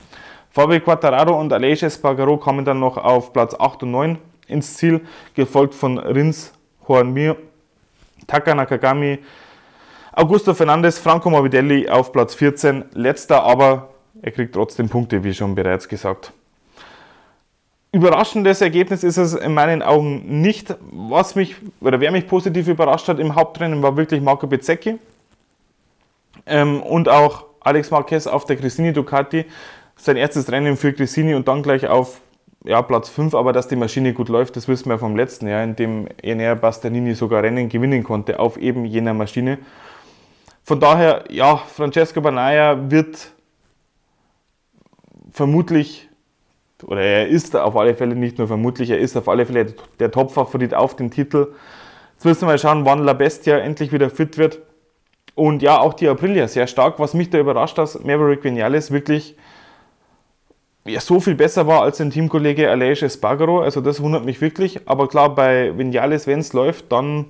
Fabio 0.51 0.79
Quattararo 0.79 1.39
und 1.39 1.51
Aleix 1.51 1.81
Espargaro 1.81 2.37
kamen 2.37 2.63
dann 2.63 2.79
noch 2.79 2.97
auf 2.97 3.33
Platz 3.33 3.55
8 3.59 3.83
und 3.83 3.91
9 3.91 4.17
ins 4.47 4.77
Ziel, 4.77 5.01
gefolgt 5.33 5.73
von 5.73 5.97
Rins 5.97 6.53
Mir, 6.87 7.35
Taka 8.27 8.53
Nakagami, 8.53 9.19
Augusto 10.17 10.53
Fernandes, 10.53 10.97
Franco 10.97 11.29
Morbidelli 11.29 11.89
auf 11.89 12.13
Platz 12.13 12.35
14, 12.35 12.85
letzter, 12.93 13.43
aber 13.43 13.89
er 14.21 14.31
kriegt 14.31 14.53
trotzdem 14.55 14.87
Punkte, 14.87 15.25
wie 15.25 15.33
schon 15.33 15.55
bereits 15.55 15.89
gesagt. 15.89 16.31
Überraschendes 17.91 18.61
Ergebnis 18.61 19.03
ist 19.03 19.17
es 19.17 19.33
in 19.33 19.53
meinen 19.53 19.81
Augen 19.81 20.39
nicht. 20.39 20.73
Was 20.89 21.35
mich, 21.35 21.57
oder 21.81 21.99
wer 21.99 22.13
mich 22.13 22.27
positiv 22.27 22.69
überrascht 22.69 23.09
hat 23.09 23.19
im 23.19 23.35
Hauptrennen, 23.35 23.83
war 23.83 23.97
wirklich 23.97 24.21
Marco 24.21 24.47
Bezzecchi 24.47 24.99
ähm, 26.45 26.81
und 26.81 27.09
auch 27.09 27.47
Alex 27.59 27.91
Marquez 27.91 28.25
auf 28.25 28.45
der 28.45 28.55
Cristini 28.55 28.93
Ducati. 28.93 29.43
Sein 29.97 30.15
erstes 30.15 30.49
Rennen 30.49 30.77
für 30.77 30.93
Cristini 30.93 31.35
und 31.35 31.49
dann 31.49 31.61
gleich 31.61 31.87
auf 31.87 32.21
ja, 32.63 32.81
Platz 32.81 33.09
5, 33.09 33.35
aber 33.35 33.51
dass 33.51 33.67
die 33.67 33.75
Maschine 33.75 34.13
gut 34.13 34.29
läuft, 34.29 34.55
das 34.55 34.69
wissen 34.69 34.89
wir 34.89 34.97
vom 34.97 35.17
letzten 35.17 35.49
Jahr, 35.49 35.61
in 35.65 35.75
dem 35.75 36.07
Enea 36.23 36.55
Bastianini 36.55 37.15
sogar 37.15 37.43
Rennen 37.43 37.67
gewinnen 37.67 38.03
konnte 38.03 38.39
auf 38.39 38.55
eben 38.55 38.85
jener 38.85 39.13
Maschine. 39.13 39.57
Von 40.65 40.79
daher, 40.79 41.25
ja, 41.29 41.57
Francesco 41.57 42.21
Banaya 42.21 42.89
wird 42.89 43.31
vermutlich, 45.31 46.09
oder 46.83 47.01
er 47.01 47.27
ist 47.27 47.55
auf 47.55 47.75
alle 47.75 47.93
Fälle 47.93 48.15
nicht 48.15 48.39
nur 48.39 48.47
vermutlich, 48.47 48.89
er 48.89 48.97
ist 48.97 49.15
auf 49.15 49.29
alle 49.29 49.45
Fälle 49.45 49.75
der 49.99 50.09
Top-Favorit 50.09 50.73
auf 50.73 50.95
den 50.95 51.11
Titel. 51.11 51.53
Jetzt 52.13 52.25
müssen 52.25 52.41
wir 52.41 52.47
mal 52.47 52.57
schauen, 52.57 52.83
wann 52.83 53.03
La 53.03 53.13
Bestia 53.13 53.59
endlich 53.59 53.91
wieder 53.91 54.09
fit 54.09 54.39
wird. 54.39 54.59
Und 55.35 55.61
ja, 55.61 55.79
auch 55.79 55.93
die 55.93 56.07
Aprilia 56.07 56.47
sehr 56.47 56.65
stark. 56.65 56.97
Was 56.97 57.13
mich 57.13 57.29
da 57.29 57.37
überrascht, 57.37 57.77
dass 57.77 58.03
Maverick 58.03 58.43
Vinales 58.43 58.89
wirklich 58.89 59.35
ja, 60.87 60.99
so 60.99 61.19
viel 61.19 61.35
besser 61.35 61.67
war 61.67 61.83
als 61.83 61.97
sein 61.97 62.09
Teamkollege 62.09 62.71
Aleix 62.71 63.03
Espargaro. 63.03 63.61
Also 63.61 63.81
das 63.81 64.01
wundert 64.01 64.25
mich 64.25 64.41
wirklich. 64.41 64.79
Aber 64.87 65.07
klar, 65.09 65.35
bei 65.35 65.77
Vinales, 65.77 66.25
wenn 66.25 66.39
es 66.39 66.53
läuft, 66.53 66.91
dann 66.91 67.25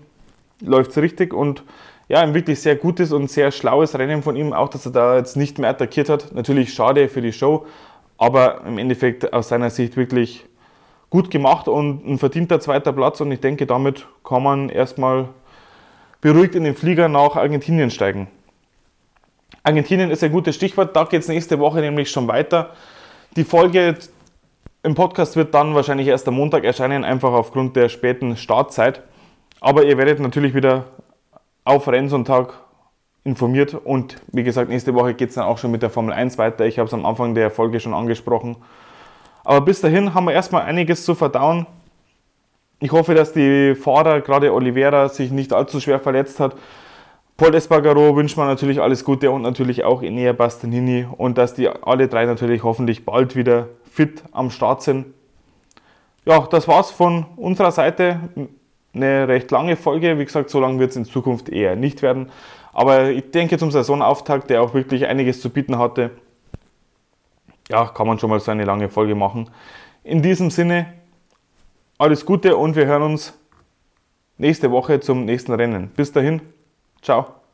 läuft 0.61 0.91
es 0.91 0.97
richtig. 0.99 1.33
Und 1.33 1.63
ja, 2.07 2.21
ein 2.21 2.33
wirklich 2.33 2.61
sehr 2.61 2.75
gutes 2.75 3.11
und 3.11 3.29
sehr 3.31 3.51
schlaues 3.51 3.97
Rennen 3.97 4.21
von 4.21 4.35
ihm. 4.35 4.53
Auch, 4.53 4.69
dass 4.69 4.85
er 4.85 4.91
da 4.91 5.17
jetzt 5.17 5.35
nicht 5.35 5.57
mehr 5.57 5.69
attackiert 5.69 6.09
hat. 6.09 6.33
Natürlich 6.33 6.73
schade 6.73 7.09
für 7.09 7.21
die 7.21 7.33
Show. 7.33 7.65
Aber 8.17 8.61
im 8.65 8.77
Endeffekt 8.77 9.33
aus 9.33 9.49
seiner 9.49 9.69
Sicht 9.69 9.97
wirklich 9.97 10.45
gut 11.09 11.31
gemacht 11.31 11.67
und 11.67 12.05
ein 12.05 12.17
verdienter 12.19 12.59
zweiter 12.59 12.93
Platz. 12.93 13.21
Und 13.21 13.31
ich 13.31 13.39
denke, 13.39 13.65
damit 13.65 14.05
kann 14.23 14.43
man 14.43 14.69
erstmal 14.69 15.29
beruhigt 16.21 16.55
in 16.55 16.63
den 16.63 16.75
Flieger 16.75 17.09
nach 17.09 17.35
Argentinien 17.35 17.89
steigen. 17.89 18.27
Argentinien 19.63 20.11
ist 20.11 20.23
ein 20.23 20.31
gutes 20.31 20.55
Stichwort. 20.55 20.95
Da 20.95 21.05
geht 21.05 21.21
es 21.21 21.27
nächste 21.27 21.57
Woche 21.59 21.79
nämlich 21.79 22.11
schon 22.11 22.27
weiter. 22.27 22.71
Die 23.35 23.43
Folge 23.43 23.97
im 24.83 24.93
Podcast 24.93 25.35
wird 25.35 25.55
dann 25.55 25.73
wahrscheinlich 25.73 26.07
erst 26.07 26.27
am 26.27 26.35
Montag 26.35 26.63
erscheinen, 26.63 27.03
einfach 27.03 27.31
aufgrund 27.31 27.75
der 27.75 27.89
späten 27.89 28.37
Startzeit. 28.37 29.01
Aber 29.59 29.83
ihr 29.83 29.97
werdet 29.97 30.19
natürlich 30.19 30.53
wieder 30.53 30.85
auf 31.65 31.87
Rennsonntag 31.87 32.53
informiert 33.25 33.73
und 33.73 34.17
wie 34.31 34.43
gesagt, 34.43 34.69
nächste 34.69 34.93
Woche 34.93 35.15
geht 35.15 35.29
es 35.29 35.35
dann 35.35 35.45
auch 35.45 35.57
schon 35.57 35.71
mit 35.71 35.81
der 35.81 35.89
Formel 35.89 36.13
1 36.13 36.37
weiter. 36.37 36.65
Ich 36.65 36.77
habe 36.79 36.87
es 36.87 36.93
am 36.93 37.05
Anfang 37.05 37.33
der 37.33 37.49
Folge 37.51 37.79
schon 37.79 37.93
angesprochen. 37.93 38.55
Aber 39.43 39.61
bis 39.61 39.81
dahin 39.81 40.13
haben 40.13 40.25
wir 40.25 40.33
erstmal 40.33 40.61
einiges 40.61 41.03
zu 41.03 41.15
verdauen. 41.15 41.65
Ich 42.79 42.91
hoffe, 42.91 43.15
dass 43.15 43.33
die 43.33 43.73
Fahrer, 43.73 44.21
gerade 44.21 44.53
Oliveira, 44.53 45.09
sich 45.09 45.31
nicht 45.31 45.53
allzu 45.53 45.79
schwer 45.79 45.99
verletzt 45.99 46.39
hat. 46.39 46.55
Paul 47.37 47.53
Espargaro 47.53 48.15
wünscht 48.15 48.37
man 48.37 48.47
natürlich 48.47 48.79
alles 48.79 49.03
Gute 49.03 49.31
und 49.31 49.41
natürlich 49.41 49.83
auch 49.83 50.01
Enea 50.01 50.33
Bastianini 50.33 51.05
und 51.17 51.37
dass 51.37 51.53
die 51.53 51.67
alle 51.67 52.07
drei 52.07 52.25
natürlich 52.25 52.63
hoffentlich 52.63 53.05
bald 53.05 53.35
wieder 53.35 53.67
fit 53.83 54.23
am 54.31 54.51
Start 54.51 54.83
sind. 54.83 55.07
Ja, 56.25 56.39
das 56.39 56.67
war's 56.67 56.91
von 56.91 57.25
unserer 57.35 57.71
Seite. 57.71 58.19
Eine 58.95 59.27
recht 59.27 59.51
lange 59.51 59.75
Folge. 59.75 60.17
Wie 60.17 60.25
gesagt, 60.25 60.49
so 60.49 60.59
lange 60.59 60.79
wird 60.79 60.91
es 60.91 60.95
in 60.95 61.05
Zukunft 61.05 61.49
eher 61.49 61.75
nicht 61.75 62.01
werden. 62.01 62.31
Aber 62.73 63.09
ich 63.09 63.31
denke 63.31 63.57
zum 63.57 63.71
Saisonauftakt, 63.71 64.49
der 64.49 64.61
auch 64.61 64.73
wirklich 64.73 65.05
einiges 65.05 65.41
zu 65.41 65.49
bieten 65.49 65.77
hatte, 65.77 66.11
ja, 67.69 67.85
kann 67.87 68.07
man 68.07 68.19
schon 68.19 68.29
mal 68.29 68.39
so 68.39 68.51
eine 68.51 68.65
lange 68.65 68.89
Folge 68.89 69.15
machen. 69.15 69.49
In 70.03 70.21
diesem 70.21 70.51
Sinne, 70.51 70.93
alles 71.97 72.25
Gute 72.25 72.57
und 72.57 72.75
wir 72.75 72.85
hören 72.85 73.01
uns 73.03 73.33
nächste 74.37 74.71
Woche 74.71 74.99
zum 74.99 75.25
nächsten 75.25 75.53
Rennen. 75.53 75.89
Bis 75.95 76.11
dahin, 76.11 76.41
ciao. 77.01 77.44